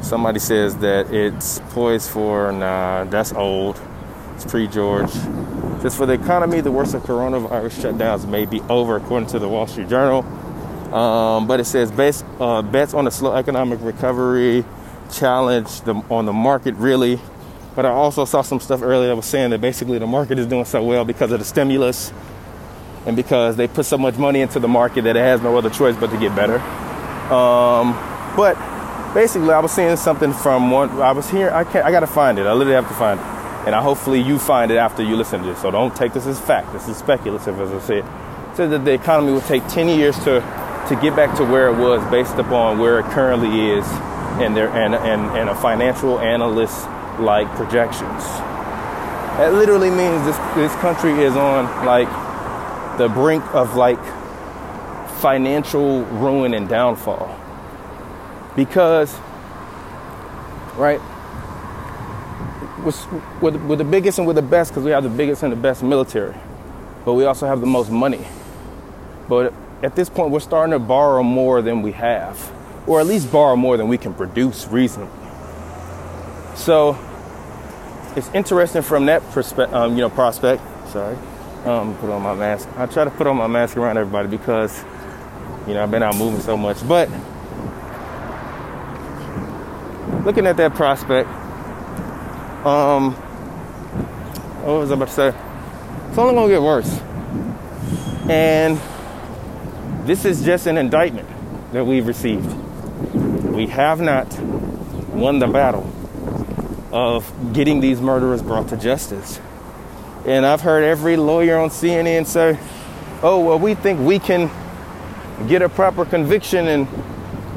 somebody 0.01 0.39
says 0.39 0.77
that 0.77 1.13
it's 1.13 1.59
poised 1.69 2.09
for 2.09 2.51
nah, 2.51 3.03
that's 3.05 3.33
old. 3.33 3.79
It's 4.35 4.45
pre-George. 4.45 5.11
Just 5.81 5.97
for 5.97 6.05
the 6.05 6.13
economy, 6.13 6.61
the 6.61 6.71
worst 6.71 6.93
of 6.93 7.03
coronavirus 7.03 7.93
shutdowns 7.93 8.27
may 8.27 8.45
be 8.45 8.61
over, 8.61 8.95
according 8.95 9.27
to 9.29 9.39
the 9.39 9.49
Wall 9.49 9.67
Street 9.67 9.89
Journal. 9.89 10.23
Um, 10.93 11.47
but 11.47 11.59
it 11.59 11.65
says 11.65 11.91
bets, 11.91 12.23
uh, 12.39 12.61
bets 12.61 12.93
on 12.93 13.05
the 13.05 13.11
slow 13.11 13.35
economic 13.35 13.79
recovery 13.81 14.63
challenge 15.11 15.81
the, 15.81 15.95
on 16.09 16.25
the 16.25 16.33
market 16.33 16.75
really. 16.75 17.19
But 17.75 17.85
I 17.85 17.89
also 17.89 18.25
saw 18.25 18.41
some 18.41 18.59
stuff 18.59 18.81
earlier 18.81 19.07
that 19.07 19.15
was 19.15 19.25
saying 19.25 19.51
that 19.51 19.61
basically 19.61 19.97
the 19.97 20.07
market 20.07 20.37
is 20.37 20.45
doing 20.45 20.65
so 20.65 20.83
well 20.83 21.05
because 21.05 21.31
of 21.31 21.39
the 21.39 21.45
stimulus 21.45 22.11
and 23.05 23.15
because 23.15 23.55
they 23.55 23.67
put 23.67 23.85
so 23.85 23.97
much 23.97 24.17
money 24.17 24.41
into 24.41 24.59
the 24.59 24.67
market 24.67 25.03
that 25.03 25.15
it 25.15 25.21
has 25.21 25.41
no 25.41 25.57
other 25.57 25.69
choice 25.69 25.95
but 25.95 26.09
to 26.11 26.17
get 26.17 26.35
better. 26.35 26.59
Um, 27.33 27.93
but 28.35 28.55
basically, 29.13 29.51
I 29.51 29.59
was 29.59 29.71
seeing 29.71 29.95
something 29.95 30.33
from 30.33 30.69
one. 30.69 30.89
I 31.01 31.11
was 31.11 31.29
here. 31.29 31.49
I 31.49 31.63
can't. 31.63 31.85
I 31.85 31.91
gotta 31.91 32.07
find 32.07 32.37
it. 32.37 32.45
I 32.45 32.53
literally 32.53 32.75
have 32.75 32.87
to 32.89 32.93
find 32.93 33.19
it, 33.19 33.25
and 33.65 33.73
I 33.73 33.81
hopefully 33.81 34.21
you 34.21 34.37
find 34.37 34.69
it 34.69 34.77
after 34.77 35.01
you 35.01 35.15
listen 35.15 35.41
to 35.41 35.47
this. 35.47 35.61
So 35.61 35.71
don't 35.71 35.95
take 35.95 36.13
this 36.13 36.27
as 36.27 36.39
fact. 36.39 36.73
This 36.73 36.87
is 36.87 36.97
speculative, 36.97 37.59
as 37.59 37.71
I 37.71 37.79
said. 37.79 38.05
Said 38.55 38.71
that 38.71 38.83
the 38.83 38.93
economy 38.93 39.31
will 39.31 39.41
take 39.41 39.65
10 39.69 39.87
years 39.87 40.17
to 40.25 40.41
to 40.89 40.99
get 41.01 41.15
back 41.15 41.37
to 41.37 41.45
where 41.45 41.67
it 41.67 41.77
was, 41.77 42.03
based 42.11 42.35
upon 42.35 42.79
where 42.79 42.99
it 42.99 43.05
currently 43.05 43.71
is, 43.71 43.85
and 44.41 44.55
their 44.55 44.67
and 44.69 44.93
and, 44.93 45.21
and 45.37 45.49
a 45.49 45.55
financial 45.55 46.19
analyst 46.19 46.85
like 47.21 47.47
projections. 47.55 48.23
That 49.37 49.53
literally 49.53 49.89
means 49.89 50.25
this 50.25 50.37
this 50.55 50.73
country 50.81 51.23
is 51.23 51.35
on 51.35 51.85
like 51.85 52.09
the 52.97 53.07
brink 53.07 53.43
of 53.55 53.75
like 53.75 53.99
financial 55.21 56.03
ruin 56.05 56.53
and 56.53 56.67
downfall. 56.67 57.37
Because, 58.55 59.15
right, 60.75 60.99
we're, 63.41 63.57
we're 63.57 63.75
the 63.77 63.83
biggest 63.83 64.17
and 64.17 64.27
we're 64.27 64.33
the 64.33 64.41
best 64.41 64.71
because 64.71 64.83
we 64.83 64.91
have 64.91 65.03
the 65.03 65.09
biggest 65.09 65.43
and 65.43 65.51
the 65.51 65.57
best 65.57 65.83
military, 65.83 66.35
but 67.05 67.13
we 67.13 67.25
also 67.25 67.47
have 67.47 67.61
the 67.61 67.67
most 67.67 67.89
money. 67.91 68.25
But 69.29 69.53
at 69.83 69.95
this 69.95 70.09
point, 70.09 70.31
we're 70.31 70.39
starting 70.39 70.71
to 70.71 70.79
borrow 70.79 71.23
more 71.23 71.61
than 71.61 71.81
we 71.81 71.93
have, 71.93 72.51
or 72.87 72.99
at 72.99 73.05
least 73.05 73.31
borrow 73.31 73.55
more 73.55 73.77
than 73.77 73.87
we 73.87 73.97
can 73.97 74.13
produce 74.13 74.67
reasonably. 74.67 75.17
So 76.55 76.93
it's 78.15 78.29
interesting 78.33 78.81
from 78.81 79.05
that 79.07 79.21
perspective, 79.31 79.75
um, 79.75 79.95
you 79.95 80.01
know, 80.01 80.09
prospect. 80.09 80.61
Sorry 80.89 81.17
um, 81.65 81.95
put 81.97 82.09
on 82.09 82.21
my 82.21 82.33
mask. 82.33 82.67
I 82.75 82.85
try 82.85 83.03
to 83.03 83.11
put 83.11 83.27
on 83.27 83.37
my 83.37 83.47
mask 83.47 83.77
around 83.77 83.97
everybody 83.97 84.27
because, 84.27 84.83
you 85.67 85.73
know, 85.73 85.83
I've 85.83 85.91
been 85.91 86.03
out 86.03 86.15
moving 86.15 86.41
so 86.41 86.57
much. 86.57 86.85
But 86.87 87.09
looking 90.25 90.47
at 90.47 90.57
that 90.57 90.73
prospect, 90.73 91.29
um, 92.65 93.13
what 94.63 94.73
was 94.79 94.91
I 94.91 94.95
about 94.95 95.07
to 95.07 95.13
say? 95.13 95.27
It's 96.09 96.17
only 96.17 96.33
gonna 96.33 96.49
get 96.49 96.61
worse. 96.61 96.99
And 98.29 98.79
this 100.07 100.25
is 100.25 100.43
just 100.43 100.67
an 100.67 100.77
indictment 100.77 101.29
that 101.73 101.85
we've 101.85 102.07
received. 102.07 102.51
We 103.13 103.67
have 103.67 104.01
not 104.01 104.39
won 105.09 105.39
the 105.39 105.47
battle 105.47 105.83
of 106.91 107.53
getting 107.53 107.79
these 107.79 108.01
murderers 108.01 108.41
brought 108.41 108.69
to 108.69 108.77
justice. 108.77 109.39
And 110.25 110.45
I've 110.45 110.61
heard 110.61 110.83
every 110.83 111.17
lawyer 111.17 111.57
on 111.57 111.69
CNN 111.69 112.25
say, 112.25 112.59
oh, 113.23 113.39
well, 113.39 113.59
we 113.59 113.73
think 113.73 113.99
we 113.99 114.19
can 114.19 114.49
get 115.47 115.61
a 115.61 115.69
proper 115.69 116.05
conviction 116.05 116.67
and 116.67 116.87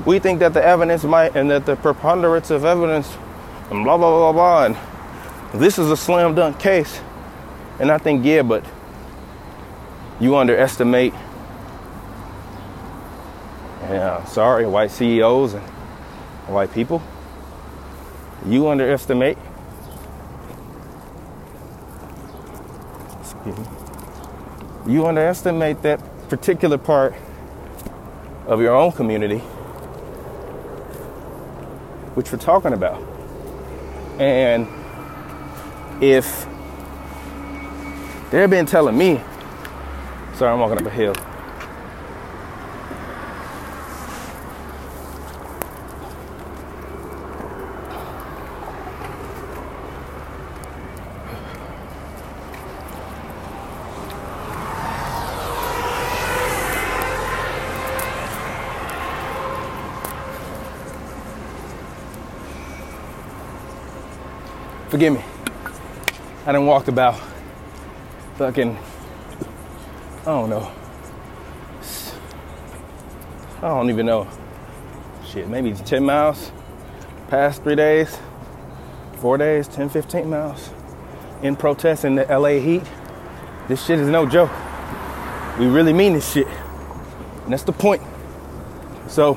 we 0.07 0.19
think 0.19 0.41
that 0.41 0.53
the 0.53 0.63
evidence 0.63 1.03
might, 1.05 1.35
and 1.35 1.51
that 1.51 1.65
the 1.65 1.77
preponderance 1.77 2.51
of 2.51 2.65
evidence, 2.65 3.11
and 3.71 3.85
blah, 3.85 3.97
blah, 3.97 4.11
blah, 4.11 4.33
blah, 4.33 4.65
and 4.67 4.77
this 5.61 5.79
is 5.79 5.91
a 5.91 5.97
slam 5.97 6.35
dunk 6.35 6.59
case. 6.59 7.01
And 7.81 7.91
I 7.91 7.99
think, 7.99 8.25
yeah, 8.25 8.43
but 8.43 8.65
you 10.21 10.37
underestimate, 10.37 11.15
yeah, 13.83 14.25
sorry, 14.25 14.67
white 14.67 14.91
CEOs 14.91 15.55
and 15.55 15.63
white 16.49 16.73
people. 16.73 17.03
You 18.47 18.69
underestimate 18.69 19.39
you 24.87 25.07
underestimate 25.07 25.83
that 25.83 26.01
particular 26.29 26.79
part 26.79 27.15
of 28.47 28.61
your 28.61 28.75
own 28.75 28.93
community, 28.93 29.39
which 32.15 32.31
we're 32.33 32.39
talking 32.39 32.73
about. 32.73 33.03
And 34.19 34.69
if 36.03 36.47
they've 38.31 38.51
been 38.51 38.67
telling 38.67 38.97
me, 38.97 39.21
sorry, 40.35 40.53
I'm 40.53 40.61
walking 40.61 40.79
up 40.79 40.87
a 40.87 40.91
hill. 40.91 41.15
Forgive 64.95 65.15
me. 65.15 65.25
I 66.47 66.53
done 66.53 66.67
walked 66.67 66.87
about 66.87 67.21
fucking, 68.37 68.79
I 70.21 70.25
don't 70.25 70.49
know. 70.49 70.71
I 73.57 73.61
don't 73.63 73.91
even 73.91 74.07
know. 74.07 74.29
Shit, 75.27 75.49
maybe 75.49 75.73
10 75.73 76.05
miles 76.05 76.53
past 77.27 77.65
three 77.65 77.75
days, 77.75 78.17
four 79.17 79.37
days, 79.37 79.67
10, 79.67 79.89
15 79.89 80.31
miles 80.31 80.71
in 81.43 81.57
protest 81.57 82.05
in 82.05 82.15
the 82.15 82.25
LA 82.27 82.61
heat. 82.61 82.85
This 83.67 83.85
shit 83.85 83.99
is 83.99 84.07
no 84.07 84.27
joke. 84.27 84.53
We 85.59 85.67
really 85.67 85.93
mean 85.93 86.13
this 86.13 86.33
shit. 86.33 86.47
And 86.47 87.53
that's 87.53 87.65
the 87.65 87.73
point. 87.73 88.03
So 89.09 89.37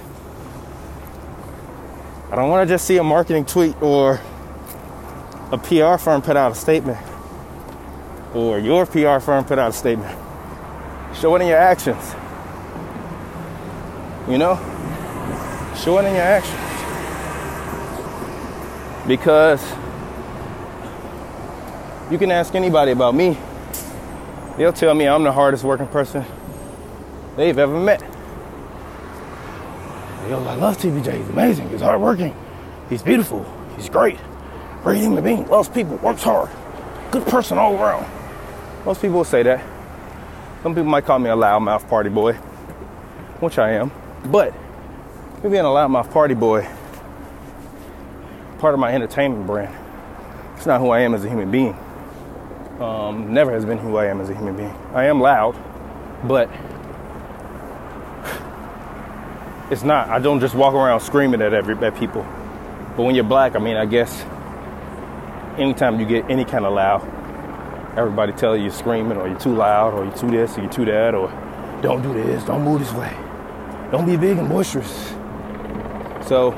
I 2.31 2.35
don't 2.35 2.47
want 2.47 2.67
to 2.67 2.71
just 2.71 2.85
see 2.85 2.97
a 2.97 3.03
marketing 3.03 3.45
tweet 3.45 3.81
or 3.81 4.21
a 5.51 5.57
PR 5.57 5.97
firm 6.01 6.21
put 6.21 6.35
out 6.35 6.51
a 6.51 6.55
statement 6.55 6.97
or 8.33 8.59
your 8.59 8.85
PR 8.85 9.19
firm 9.19 9.45
put 9.45 9.57
out 9.57 9.69
a 9.69 9.73
statement. 9.73 10.15
Show 11.15 11.35
it 11.35 11.41
in 11.41 11.47
your 11.47 11.57
actions. 11.57 12.13
You 14.29 14.37
know? 14.37 14.55
Show 15.75 15.97
it 15.99 16.05
in 16.05 16.13
your 16.13 16.23
actions. 16.23 16.63
Because 19.07 19.63
you 22.11 22.17
can 22.17 22.31
ask 22.31 22.53
anybody 22.55 22.91
about 22.91 23.15
me. 23.15 23.37
They'll 24.57 24.73
tell 24.73 24.93
me 24.93 25.07
I'm 25.07 25.23
the 25.23 25.31
hardest 25.31 25.63
working 25.63 25.87
person 25.87 26.25
they've 27.37 27.57
ever 27.57 27.79
met. 27.79 28.01
Yo, 30.29 30.43
I 30.43 30.55
love 30.55 30.77
TPJ. 30.77 31.17
He's 31.17 31.29
amazing. 31.29 31.69
He's 31.69 31.81
hardworking. 31.81 32.35
He's 32.89 33.01
beautiful. 33.01 33.45
He's 33.77 33.89
great. 33.89 34.19
Great 34.83 34.99
human 34.99 35.23
being. 35.23 35.47
Loves 35.47 35.69
people. 35.69 35.97
Works 35.97 36.23
hard. 36.23 36.49
Good 37.11 37.25
person 37.27 37.57
all 37.57 37.75
around. 37.75 38.05
Most 38.85 39.01
people 39.01 39.17
will 39.17 39.25
say 39.25 39.43
that. 39.43 39.63
Some 40.63 40.73
people 40.73 40.89
might 40.89 41.05
call 41.05 41.19
me 41.19 41.29
a 41.29 41.35
loudmouth 41.35 41.87
party 41.87 42.09
boy, 42.09 42.33
which 43.39 43.57
I 43.57 43.71
am. 43.71 43.91
But 44.25 44.53
me 45.43 45.49
being 45.49 45.65
a 45.65 45.67
loudmouth 45.67 46.11
party 46.11 46.33
boy, 46.33 46.67
part 48.59 48.73
of 48.73 48.79
my 48.79 48.93
entertainment 48.93 49.45
brand. 49.45 49.75
It's 50.55 50.65
not 50.65 50.81
who 50.81 50.89
I 50.89 51.01
am 51.01 51.13
as 51.13 51.23
a 51.23 51.29
human 51.29 51.51
being. 51.51 51.77
Um, 52.79 53.33
never 53.33 53.51
has 53.51 53.65
been 53.65 53.77
who 53.77 53.97
I 53.97 54.05
am 54.05 54.21
as 54.21 54.29
a 54.29 54.35
human 54.35 54.57
being. 54.57 54.75
I 54.93 55.05
am 55.05 55.21
loud, 55.21 55.55
but 56.27 56.49
it's 59.71 59.83
not. 59.83 60.09
I 60.09 60.19
don't 60.19 60.39
just 60.39 60.55
walk 60.55 60.73
around 60.73 61.01
screaming 61.01 61.41
at 61.41 61.53
every 61.53 61.75
at 61.85 61.95
people. 61.97 62.25
But 62.95 63.03
when 63.03 63.15
you're 63.15 63.23
black, 63.23 63.55
I 63.55 63.59
mean, 63.59 63.77
I 63.77 63.85
guess 63.85 64.23
anytime 65.57 65.99
you 65.99 66.05
get 66.05 66.29
any 66.29 66.45
kind 66.45 66.65
of 66.65 66.73
loud, 66.73 67.01
everybody 67.97 68.31
tell 68.33 68.55
you 68.55 68.63
you're 68.63 68.71
screaming 68.71 69.17
or 69.17 69.27
you're 69.27 69.39
too 69.39 69.55
loud 69.55 69.93
or 69.93 70.05
you're 70.05 70.15
too 70.15 70.29
this 70.29 70.57
or 70.57 70.61
you're 70.61 70.71
too 70.71 70.85
that 70.85 71.15
or 71.15 71.29
don't 71.81 72.01
do 72.01 72.13
this, 72.13 72.43
don't 72.43 72.63
move 72.63 72.79
this 72.79 72.93
way, 72.93 73.15
don't 73.91 74.05
be 74.05 74.17
big 74.17 74.37
and 74.37 74.49
boisterous. 74.49 75.13
So 76.27 76.51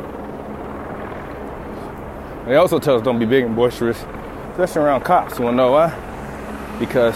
they 2.45 2.55
also 2.55 2.79
tell 2.79 2.95
us 2.95 3.01
don't 3.03 3.19
be 3.19 3.25
big 3.25 3.43
and 3.45 3.55
boisterous, 3.55 4.03
especially 4.51 4.81
around 4.81 5.01
cops. 5.01 5.37
You 5.37 5.45
wanna 5.45 5.57
know 5.57 5.71
why? 5.71 6.75
Because 6.79 7.15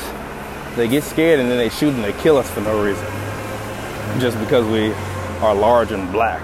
they 0.76 0.88
get 0.88 1.04
scared 1.04 1.39
and 1.39 1.50
then 1.50 1.58
they 1.58 1.69
shoot 1.69 1.93
and 1.93 2.04
they 2.04 2.13
kill 2.13 2.38
us 2.38 2.50
for 2.50 2.62
no 2.62 2.84
reason. 2.84 3.06
Just 4.19 4.39
because 4.39 4.65
we 4.67 4.93
are 5.41 5.56
large 5.56 5.91
and 5.91 6.12
black. 6.12 6.41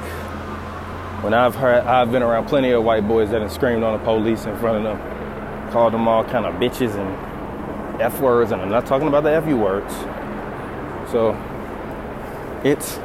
When 1.23 1.33
I've 1.33 1.55
heard, 1.55 1.83
I've 1.83 2.11
been 2.11 2.23
around 2.23 2.47
plenty 2.47 2.71
of 2.71 2.83
white 2.83 3.07
boys 3.07 3.29
that 3.31 3.41
have 3.41 3.51
screamed 3.51 3.83
on 3.83 3.97
the 3.97 4.03
police 4.05 4.45
in 4.45 4.57
front 4.57 4.77
of 4.77 4.83
them, 4.83 5.18
called 5.69 5.93
them 5.93 6.07
all 6.07 6.23
kind 6.23 6.45
of 6.45 6.55
bitches 6.55 6.95
and 6.95 8.01
f 8.01 8.19
words, 8.19 8.51
and 8.51 8.61
I'm 8.61 8.69
not 8.69 8.85
talking 8.85 9.07
about 9.07 9.23
the 9.23 9.31
f 9.31 9.47
u 9.47 9.57
words. 9.57 9.93
So 11.11 11.35
it's 12.63 12.97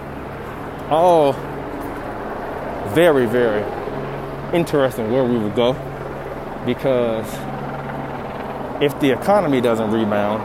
all 0.90 1.33
very, 2.94 3.27
very 3.27 3.62
interesting 4.53 5.11
where 5.11 5.24
we 5.24 5.38
would 5.38 5.55
go 5.55 5.72
because 6.64 7.27
if 8.83 8.98
the 9.00 9.11
economy 9.11 9.61
doesn't 9.61 9.90
rebound, 9.90 10.42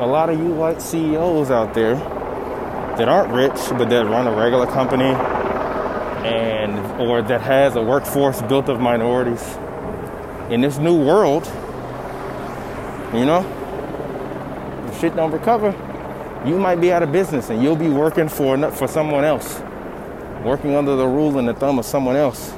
a 0.00 0.06
lot 0.06 0.30
of 0.30 0.38
you 0.38 0.52
white 0.52 0.80
CEOs 0.80 1.50
out 1.50 1.74
there 1.74 1.94
that 1.94 3.08
aren't 3.08 3.32
rich 3.32 3.56
but 3.70 3.88
that 3.90 4.06
run 4.06 4.26
a 4.26 4.36
regular 4.36 4.66
company 4.66 5.14
and 6.24 7.00
or 7.00 7.22
that 7.22 7.40
has 7.40 7.76
a 7.76 7.82
workforce 7.82 8.40
built 8.42 8.68
of 8.68 8.80
minorities 8.80 9.42
in 10.50 10.60
this 10.60 10.78
new 10.78 10.96
world 10.96 11.44
you 13.14 13.24
know 13.24 13.44
if 14.88 15.00
shit 15.00 15.14
don't 15.16 15.32
recover 15.32 15.74
you 16.46 16.58
might 16.58 16.80
be 16.80 16.92
out 16.92 17.02
of 17.02 17.10
business 17.12 17.50
and 17.50 17.62
you'll 17.62 17.76
be 17.76 17.88
working 17.88 18.28
for 18.28 18.70
for 18.72 18.86
someone 18.86 19.24
else 19.24 19.60
working 20.44 20.74
under 20.74 20.94
the 20.96 21.06
rule 21.06 21.38
and 21.38 21.48
the 21.48 21.54
thumb 21.54 21.78
of 21.78 21.84
someone 21.84 22.16
else 22.16 22.52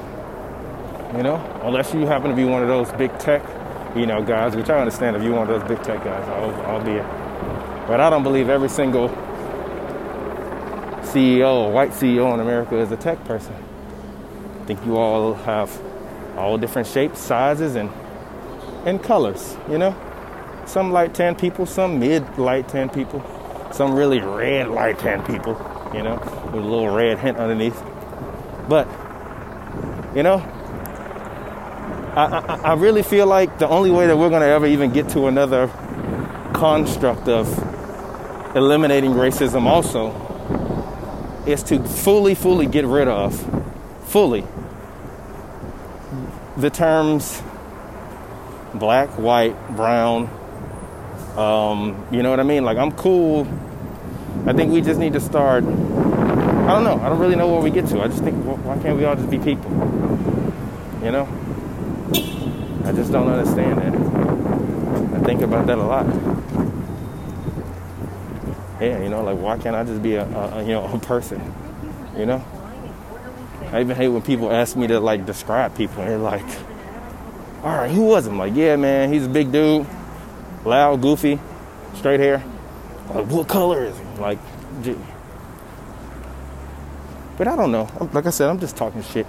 you 1.16 1.22
know 1.22 1.36
unless 1.62 1.94
you 1.94 2.06
happen 2.06 2.30
to 2.30 2.36
be 2.36 2.44
one 2.44 2.62
of 2.62 2.68
those 2.68 2.90
big 2.92 3.16
tech 3.18 3.42
you 3.96 4.06
know 4.06 4.22
guys 4.22 4.54
which 4.54 4.68
i 4.68 4.78
understand 4.78 5.16
if 5.16 5.22
you're 5.22 5.34
one 5.34 5.48
of 5.48 5.60
those 5.60 5.68
big 5.68 5.82
tech 5.82 6.02
guys 6.04 6.28
i'll, 6.28 6.54
I'll 6.66 6.84
be 6.84 6.92
it 6.92 7.06
but 7.86 8.00
i 8.00 8.10
don't 8.10 8.22
believe 8.22 8.48
every 8.50 8.68
single 8.68 9.08
CEO, 11.08 11.72
white 11.72 11.92
CEO 11.92 12.34
in 12.34 12.40
America 12.40 12.76
is 12.76 12.92
a 12.92 12.96
tech 12.96 13.24
person. 13.24 13.54
I 13.54 14.64
think 14.66 14.84
you 14.84 14.98
all 14.98 15.32
have 15.32 15.70
all 16.38 16.58
different 16.58 16.88
shapes, 16.88 17.18
sizes, 17.18 17.74
and 17.74 17.90
and 18.84 19.02
colors. 19.02 19.56
You 19.68 19.78
know, 19.78 19.94
some 20.66 20.92
light 20.92 21.14
tan 21.14 21.34
people, 21.34 21.66
some 21.66 21.98
mid 21.98 22.38
light 22.38 22.68
tan 22.68 22.88
people, 22.88 23.22
some 23.72 23.94
really 23.94 24.20
red 24.20 24.68
light 24.68 24.98
tan 24.98 25.24
people. 25.24 25.54
You 25.94 26.02
know, 26.02 26.16
with 26.52 26.64
a 26.64 26.68
little 26.68 26.90
red 26.90 27.18
hint 27.18 27.38
underneath. 27.38 27.82
But 28.68 28.86
you 30.14 30.22
know, 30.22 30.38
I, 32.16 32.24
I, 32.24 32.60
I 32.70 32.74
really 32.74 33.02
feel 33.02 33.26
like 33.26 33.58
the 33.58 33.68
only 33.68 33.90
way 33.90 34.06
that 34.06 34.16
we're 34.16 34.30
to 34.30 34.46
ever 34.46 34.66
even 34.66 34.92
get 34.92 35.10
to 35.10 35.26
another 35.26 35.68
construct 36.54 37.28
of 37.28 37.46
eliminating 38.56 39.12
racism 39.12 39.64
also 39.64 40.12
is 41.46 41.62
to 41.64 41.82
fully, 41.82 42.34
fully 42.34 42.66
get 42.66 42.84
rid 42.84 43.08
of, 43.08 43.34
fully, 44.06 44.44
the 46.58 46.70
terms 46.70 47.42
black, 48.74 49.08
white, 49.10 49.56
brown. 49.74 50.28
Um, 51.36 52.06
you 52.10 52.22
know 52.22 52.30
what 52.30 52.40
I 52.40 52.42
mean? 52.42 52.64
Like, 52.64 52.76
I'm 52.76 52.92
cool. 52.92 53.46
I 54.46 54.52
think 54.52 54.72
we 54.72 54.80
just 54.80 55.00
need 55.00 55.14
to 55.14 55.20
start. 55.20 55.64
I 55.64 55.68
don't 55.68 56.84
know. 56.84 57.00
I 57.00 57.08
don't 57.08 57.18
really 57.18 57.36
know 57.36 57.48
where 57.48 57.62
we 57.62 57.70
get 57.70 57.86
to. 57.88 58.02
I 58.02 58.08
just 58.08 58.22
think, 58.22 58.36
why 58.44 58.78
can't 58.82 58.98
we 58.98 59.04
all 59.04 59.16
just 59.16 59.30
be 59.30 59.38
people? 59.38 59.70
You 61.02 61.12
know? 61.12 61.28
I 62.84 62.92
just 62.92 63.10
don't 63.12 63.28
understand 63.28 63.78
that. 63.78 65.20
I 65.20 65.24
think 65.24 65.40
about 65.42 65.66
that 65.66 65.78
a 65.78 65.82
lot 65.82 66.06
yeah, 68.80 69.02
you 69.02 69.08
know, 69.08 69.22
like 69.22 69.38
why 69.38 69.58
can't 69.58 69.74
I 69.74 69.84
just 69.84 70.02
be 70.02 70.14
a, 70.14 70.24
a, 70.24 70.62
you 70.62 70.68
know 70.68 70.84
a 70.84 70.98
person, 70.98 71.40
you 72.16 72.26
know? 72.26 72.44
I 73.72 73.80
even 73.80 73.96
hate 73.96 74.08
when 74.08 74.22
people 74.22 74.50
ask 74.50 74.76
me 74.76 74.86
to 74.86 75.00
like 75.00 75.26
describe 75.26 75.76
people 75.76 76.04
they're 76.04 76.18
like, 76.18 76.44
all 77.62 77.76
right, 77.76 77.90
who 77.90 78.04
was 78.04 78.26
him? 78.26 78.38
Like, 78.38 78.54
yeah, 78.54 78.76
man, 78.76 79.12
he's 79.12 79.26
a 79.26 79.28
big 79.28 79.52
dude, 79.52 79.86
loud, 80.64 81.00
goofy, 81.02 81.38
straight 81.94 82.20
hair. 82.20 82.42
Like, 83.12 83.26
what 83.26 83.48
color 83.48 83.84
is 83.84 83.98
he? 83.98 84.04
Like, 84.20 84.38
gee. 84.82 84.96
but 87.36 87.48
I 87.48 87.56
don't 87.56 87.72
know. 87.72 87.88
Like 88.12 88.26
I 88.26 88.30
said, 88.30 88.48
I'm 88.48 88.60
just 88.60 88.76
talking 88.76 89.02
shit. 89.02 89.26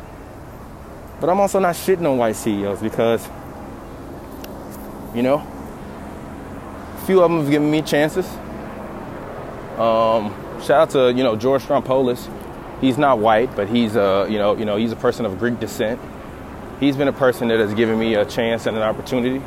But 1.20 1.30
I'm 1.30 1.40
also 1.40 1.60
not 1.60 1.76
shitting 1.76 2.10
on 2.10 2.18
white 2.18 2.36
CEOs 2.36 2.82
because, 2.82 3.28
you 5.14 5.22
know, 5.22 5.46
a 6.96 7.06
few 7.06 7.22
of 7.22 7.30
them 7.30 7.42
have 7.42 7.52
given 7.52 7.70
me 7.70 7.82
chances 7.82 8.26
um, 9.80 10.34
shout 10.62 10.72
out 10.72 10.90
to 10.90 11.14
you 11.14 11.24
know 11.24 11.38
George 11.38 11.64
Stroumboulopoulos. 11.64 12.28
He's 12.82 12.98
not 12.98 13.20
white, 13.20 13.56
but 13.56 13.68
he's 13.68 13.96
a 13.96 14.28
you 14.30 14.38
know 14.38 14.56
you 14.56 14.66
know 14.66 14.78
he's 14.78 14.92
a 14.92 14.96
person 14.96 15.26
of 15.26 15.38
Greek 15.40 15.60
descent. 15.60 16.00
He's 16.80 16.96
been 16.96 17.10
a 17.10 17.14
person 17.14 17.50
that 17.50 17.60
has 17.60 17.74
given 17.74 18.00
me 18.00 18.16
a 18.16 18.26
chance 18.26 18.66
and 18.66 18.78
an 18.78 18.84
opportunity. 18.84 19.44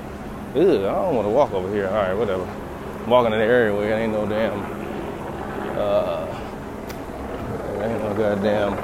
Ugh, 0.54 0.58
I 0.58 0.92
don't 0.92 1.14
want 1.14 1.26
to 1.26 1.30
walk 1.30 1.52
over 1.52 1.72
here. 1.72 1.88
All 1.88 1.94
right, 1.94 2.14
whatever. 2.14 2.44
I'm 2.44 3.10
walking 3.10 3.32
in 3.32 3.38
the 3.38 3.44
area 3.44 3.74
where 3.74 3.90
it 3.90 4.02
ain't 4.02 4.12
no 4.12 4.26
damn. 4.26 4.60
Uh, 5.78 6.26
ain't 7.82 8.02
no 8.02 8.14
goddamn 8.14 8.76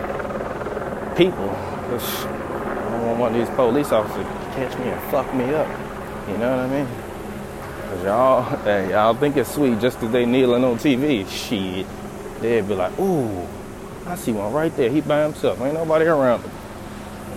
people. 1.15 1.51
I 1.51 3.01
don't 3.03 3.19
want 3.19 3.35
these 3.35 3.51
police 3.51 3.93
officers 3.93 4.25
to 4.25 4.33
catch 4.55 4.79
me 4.79 4.89
and 4.89 5.11
fuck 5.11 5.33
me 5.35 5.45
up. 5.55 5.69
You 6.29 6.39
know 6.39 6.57
what 6.57 6.61
I 6.61 6.69
mean? 6.69 6.89
Cause 7.89 8.05
y'all, 8.05 8.43
hey, 8.65 8.91
y'all 8.91 9.15
think 9.15 9.37
it's 9.37 9.55
sweet 9.55 9.79
just 9.81 9.99
cause 9.99 10.11
they 10.11 10.27
kneeling 10.27 10.65
on 10.65 10.77
TV. 10.77 11.29
Shit. 11.29 11.87
They'd 12.41 12.67
be 12.67 12.75
like, 12.75 12.99
ooh, 12.99 13.47
I 14.09 14.17
see 14.17 14.33
one 14.33 14.53
right 14.53 14.75
there. 14.75 14.91
He 14.91 15.01
by 15.01 15.23
himself. 15.23 15.61
Ain't 15.61 15.75
nobody 15.75 16.07
around 16.07 16.41
him. 16.41 16.51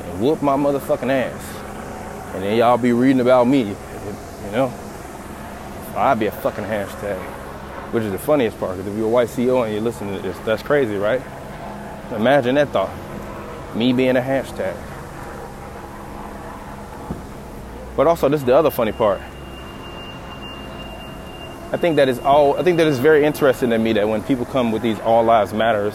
And 0.05 0.21
whoop 0.21 0.41
my 0.41 0.55
motherfucking 0.55 1.10
ass. 1.10 2.34
And 2.34 2.43
then 2.43 2.57
y'all 2.57 2.77
be 2.77 2.93
reading 2.93 3.19
about 3.19 3.45
me. 3.45 3.63
You 3.63 4.51
know? 4.51 4.73
I'd 5.95 6.19
be 6.19 6.27
a 6.27 6.31
fucking 6.31 6.63
hashtag. 6.63 7.19
Which 7.91 8.03
is 8.03 8.12
the 8.12 8.19
funniest 8.19 8.57
part, 8.57 8.77
because 8.77 8.89
if 8.89 8.97
you're 8.97 9.07
a 9.07 9.10
white 9.10 9.27
CEO 9.27 9.65
and 9.65 9.73
you're 9.73 9.81
listening 9.81 10.15
to 10.15 10.21
this, 10.21 10.38
that's 10.39 10.63
crazy, 10.63 10.95
right? 10.95 11.21
Imagine 12.12 12.55
that 12.55 12.69
thought. 12.69 12.89
Me 13.75 13.91
being 13.91 14.15
a 14.15 14.21
hashtag. 14.21 14.75
But 17.97 18.07
also, 18.07 18.29
this 18.29 18.39
is 18.39 18.45
the 18.45 18.55
other 18.55 18.71
funny 18.71 18.93
part 18.93 19.21
I 21.73 21.77
think 21.77 21.95
that 21.95 22.10
is 22.10 22.19
all. 22.19 22.57
I 22.57 22.63
think 22.63 22.77
that 22.77 22.88
is 22.88 22.99
very 22.99 23.23
interesting 23.23 23.69
to 23.69 23.77
me 23.77 23.93
that 23.93 24.07
when 24.07 24.21
people 24.23 24.45
come 24.45 24.73
with 24.73 24.81
these 24.81 24.99
all 24.99 25.23
lives 25.23 25.53
matters 25.53 25.93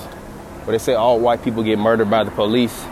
where 0.66 0.76
they 0.76 0.82
say 0.82 0.94
all 0.94 1.20
white 1.20 1.44
people 1.44 1.62
get 1.62 1.78
murdered 1.78 2.10
by 2.10 2.24
the 2.24 2.30
police. 2.32 2.84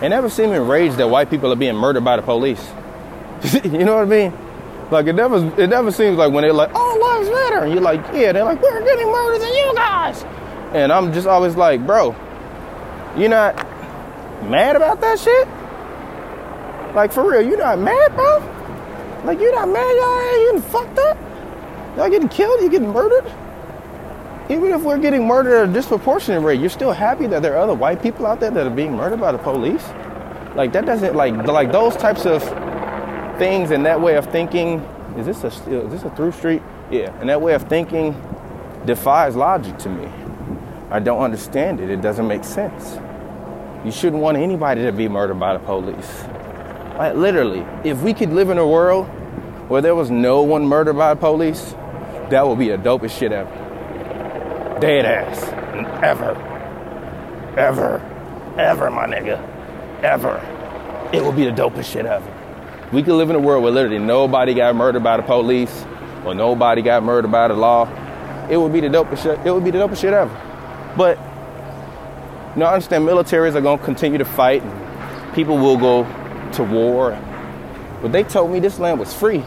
It 0.00 0.10
never 0.10 0.30
seemed 0.30 0.52
enraged 0.52 0.98
that 0.98 1.08
white 1.08 1.28
people 1.30 1.52
are 1.52 1.56
being 1.56 1.74
murdered 1.74 2.04
by 2.04 2.14
the 2.14 2.22
police. 2.22 2.64
you 3.64 3.84
know 3.84 3.96
what 3.96 4.02
I 4.02 4.04
mean? 4.04 4.32
Like 4.90 5.06
it 5.06 5.14
never 5.14 5.52
it 5.60 5.68
never 5.68 5.90
seems 5.90 6.16
like 6.16 6.32
when 6.32 6.42
they're 6.42 6.52
like, 6.52 6.70
oh 6.72 7.18
lives 7.18 7.28
matter, 7.28 7.64
and 7.64 7.72
you're 7.72 7.82
like, 7.82 8.00
yeah, 8.14 8.30
they're 8.30 8.44
like, 8.44 8.62
we're 8.62 8.84
getting 8.84 9.10
murdered 9.10 9.42
than 9.42 9.52
you 9.52 9.74
guys. 9.74 10.22
And 10.74 10.92
I'm 10.92 11.12
just 11.12 11.26
always 11.26 11.56
like, 11.56 11.84
bro, 11.84 12.14
you're 13.16 13.28
not 13.28 13.56
mad 14.48 14.76
about 14.76 15.00
that 15.00 15.18
shit? 15.18 15.48
Like 16.94 17.10
for 17.10 17.28
real, 17.28 17.42
you're 17.42 17.58
not 17.58 17.80
mad, 17.80 18.14
bro? 18.14 18.38
Like 19.24 19.40
you're 19.40 19.54
not 19.54 19.68
mad, 19.68 19.96
y'all 19.96 20.20
ain't 20.20 20.62
getting 20.62 20.70
fucked 20.70 20.98
up? 21.00 21.18
Y'all 21.96 22.08
getting 22.08 22.28
killed, 22.28 22.60
you 22.60 22.70
getting 22.70 22.92
murdered? 22.92 23.24
Even 24.48 24.70
if 24.70 24.82
we're 24.82 24.98
getting 24.98 25.26
murdered 25.26 25.62
at 25.62 25.68
a 25.68 25.72
disproportionate 25.72 26.40
rate, 26.42 26.60
you're 26.60 26.70
still 26.70 26.92
happy 26.92 27.26
that 27.26 27.42
there 27.42 27.54
are 27.54 27.58
other 27.58 27.74
white 27.74 28.00
people 28.00 28.26
out 28.26 28.38
there 28.38 28.50
that 28.52 28.64
are 28.64 28.70
being 28.70 28.94
murdered 28.94 29.20
by 29.20 29.32
the 29.32 29.38
police? 29.38 29.84
Like 30.54 30.72
that 30.72 30.86
doesn't 30.86 31.16
like 31.16 31.34
like 31.48 31.72
those 31.72 31.96
types 31.96 32.26
of 32.26 32.42
things 33.38 33.72
and 33.72 33.84
that 33.86 34.00
way 34.00 34.14
of 34.14 34.26
thinking. 34.30 34.78
Is 35.18 35.26
this 35.26 35.42
a 35.42 35.48
is 35.48 35.90
this 35.90 36.04
a 36.04 36.10
through 36.10 36.30
street? 36.30 36.62
Yeah, 36.92 37.12
and 37.18 37.28
that 37.28 37.42
way 37.42 37.54
of 37.54 37.64
thinking 37.64 38.14
defies 38.84 39.34
logic 39.34 39.78
to 39.78 39.88
me. 39.88 40.08
I 40.90 41.00
don't 41.00 41.20
understand 41.20 41.80
it. 41.80 41.90
It 41.90 42.00
doesn't 42.00 42.28
make 42.28 42.44
sense. 42.44 42.98
You 43.84 43.90
shouldn't 43.90 44.22
want 44.22 44.36
anybody 44.36 44.82
to 44.84 44.92
be 44.92 45.08
murdered 45.08 45.40
by 45.40 45.54
the 45.54 45.58
police. 45.58 46.22
Like 46.96 47.16
literally, 47.16 47.66
if 47.82 48.00
we 48.00 48.14
could 48.14 48.30
live 48.30 48.50
in 48.50 48.58
a 48.58 48.66
world 48.66 49.06
where 49.68 49.82
there 49.82 49.96
was 49.96 50.08
no 50.08 50.42
one 50.42 50.64
murdered 50.64 50.94
by 50.94 51.14
the 51.14 51.20
police, 51.20 51.72
that 52.30 52.46
would 52.46 52.60
be 52.60 52.68
the 52.68 52.78
dopest 52.78 53.18
shit 53.18 53.32
ever. 53.32 53.65
Dead 54.80 55.06
ass. 55.06 55.42
Ever. 56.02 56.36
Ever. 57.56 58.00
Ever, 58.58 58.90
my 58.90 59.06
nigga. 59.06 59.40
Ever. 60.02 60.40
It 61.14 61.24
would 61.24 61.34
be 61.34 61.44
the 61.44 61.50
dopest 61.50 61.92
shit 61.92 62.04
ever. 62.04 62.30
We 62.92 63.02
could 63.02 63.14
live 63.14 63.30
in 63.30 63.36
a 63.36 63.40
world 63.40 63.62
where 63.62 63.72
literally 63.72 63.98
nobody 63.98 64.52
got 64.52 64.76
murdered 64.76 65.02
by 65.02 65.16
the 65.16 65.22
police 65.22 65.86
or 66.26 66.34
nobody 66.34 66.82
got 66.82 67.02
murdered 67.02 67.32
by 67.32 67.48
the 67.48 67.54
law. 67.54 67.88
It 68.50 68.58
would 68.58 68.72
be 68.72 68.80
the 68.80 68.88
dopest 68.88 69.22
shit. 69.22 69.38
It 69.46 69.50
would 69.50 69.64
be 69.64 69.70
the 69.70 69.78
dopest 69.78 70.02
shit 70.02 70.12
ever. 70.12 70.30
But 70.94 71.18
you 72.54 72.60
know, 72.60 72.66
I 72.66 72.74
understand 72.74 73.06
militaries 73.06 73.54
are 73.54 73.62
gonna 73.62 73.82
continue 73.82 74.18
to 74.18 74.24
fight 74.26 74.62
and 74.62 75.34
people 75.34 75.56
will 75.56 75.78
go 75.78 76.04
to 76.52 76.62
war. 76.62 77.18
But 78.02 78.12
they 78.12 78.24
told 78.24 78.50
me 78.50 78.60
this 78.60 78.78
land 78.78 79.00
was 79.00 79.14
free. 79.14 79.42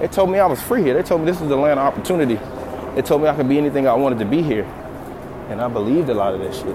They 0.00 0.08
told 0.08 0.30
me 0.30 0.40
I 0.40 0.46
was 0.46 0.60
free 0.60 0.82
here. 0.82 0.94
They 0.94 1.02
told 1.04 1.20
me 1.20 1.26
this 1.26 1.40
is 1.40 1.48
the 1.48 1.56
land 1.56 1.78
of 1.78 1.86
opportunity. 1.86 2.40
They 2.94 3.02
told 3.02 3.22
me 3.22 3.28
I 3.28 3.34
could 3.34 3.48
be 3.48 3.58
anything 3.58 3.88
I 3.88 3.94
wanted 3.94 4.18
to 4.20 4.24
be 4.24 4.42
here. 4.42 4.64
And 5.50 5.60
I 5.60 5.68
believed 5.68 6.08
a 6.08 6.14
lot 6.14 6.34
of 6.34 6.40
that 6.40 6.54
shit. 6.54 6.74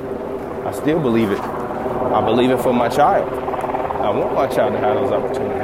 I 0.65 0.71
still 0.71 0.99
believe 0.99 1.31
it. 1.31 1.39
I 1.39 2.23
believe 2.23 2.51
it 2.51 2.61
for 2.61 2.73
my 2.73 2.89
child. 2.89 3.31
I 3.31 4.09
want 4.09 4.33
my 4.33 4.47
child 4.47 4.73
to 4.73 4.79
have 4.79 4.95
those 4.95 5.11
opportunities. 5.11 5.59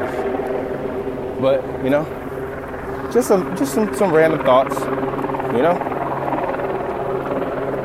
But, 1.41 1.63
you 1.83 1.89
know, 1.89 2.03
just 3.11 3.27
some 3.27 3.55
just 3.55 3.73
some, 3.73 3.93
some 3.95 4.13
random 4.13 4.43
thoughts, 4.43 4.79
you 5.55 5.61
know? 5.61 5.77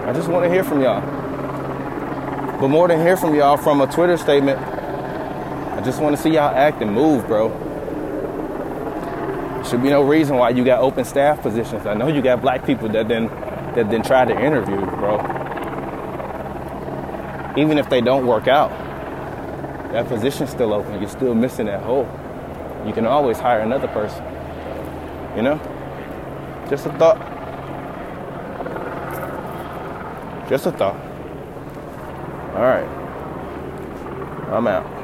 I 0.06 0.12
just 0.12 0.28
want 0.28 0.44
to 0.44 0.50
hear 0.50 0.64
from 0.64 0.80
y'all. 0.80 1.00
But 2.60 2.68
more 2.68 2.88
than 2.88 3.00
hear 3.00 3.16
from 3.16 3.34
y'all 3.34 3.56
from 3.56 3.80
a 3.80 3.86
Twitter 3.86 4.16
statement, 4.16 4.58
I 4.58 5.80
just 5.84 6.00
want 6.00 6.16
to 6.16 6.22
see 6.22 6.30
y'all 6.30 6.54
act 6.54 6.82
and 6.82 6.92
move, 6.92 7.26
bro. 7.26 7.48
Should 9.70 9.82
be 9.84 9.90
no 9.90 10.02
reason 10.02 10.36
why 10.36 10.50
you 10.50 10.64
got 10.64 10.80
open 10.80 11.04
staff 11.04 11.42
positions. 11.42 11.86
I 11.86 11.94
know 11.94 12.08
you 12.08 12.22
got 12.22 12.42
black 12.42 12.66
people 12.66 12.88
that 12.88 13.06
then 13.06 13.28
that 13.76 13.88
then 13.88 14.02
try 14.02 14.24
to 14.24 14.32
interview, 14.32 14.80
bro. 14.80 15.18
Even 17.56 17.78
if 17.78 17.88
they 17.88 18.00
don't 18.00 18.26
work 18.26 18.48
out, 18.48 18.70
that 19.92 20.08
position's 20.08 20.50
still 20.50 20.72
open. 20.72 21.00
You're 21.00 21.08
still 21.08 21.36
missing 21.36 21.66
that 21.66 21.84
hole. 21.84 22.08
You 22.84 22.92
can 22.92 23.06
always 23.06 23.38
hire 23.38 23.60
another 23.60 23.86
person. 23.86 24.24
You 25.36 25.42
know? 25.42 25.56
Just 26.68 26.86
a 26.86 26.92
thought. 26.94 27.18
Just 30.48 30.66
a 30.66 30.72
thought. 30.72 30.96
All 32.56 32.62
right. 32.62 32.88
I'm 34.52 34.66
out. 34.66 34.99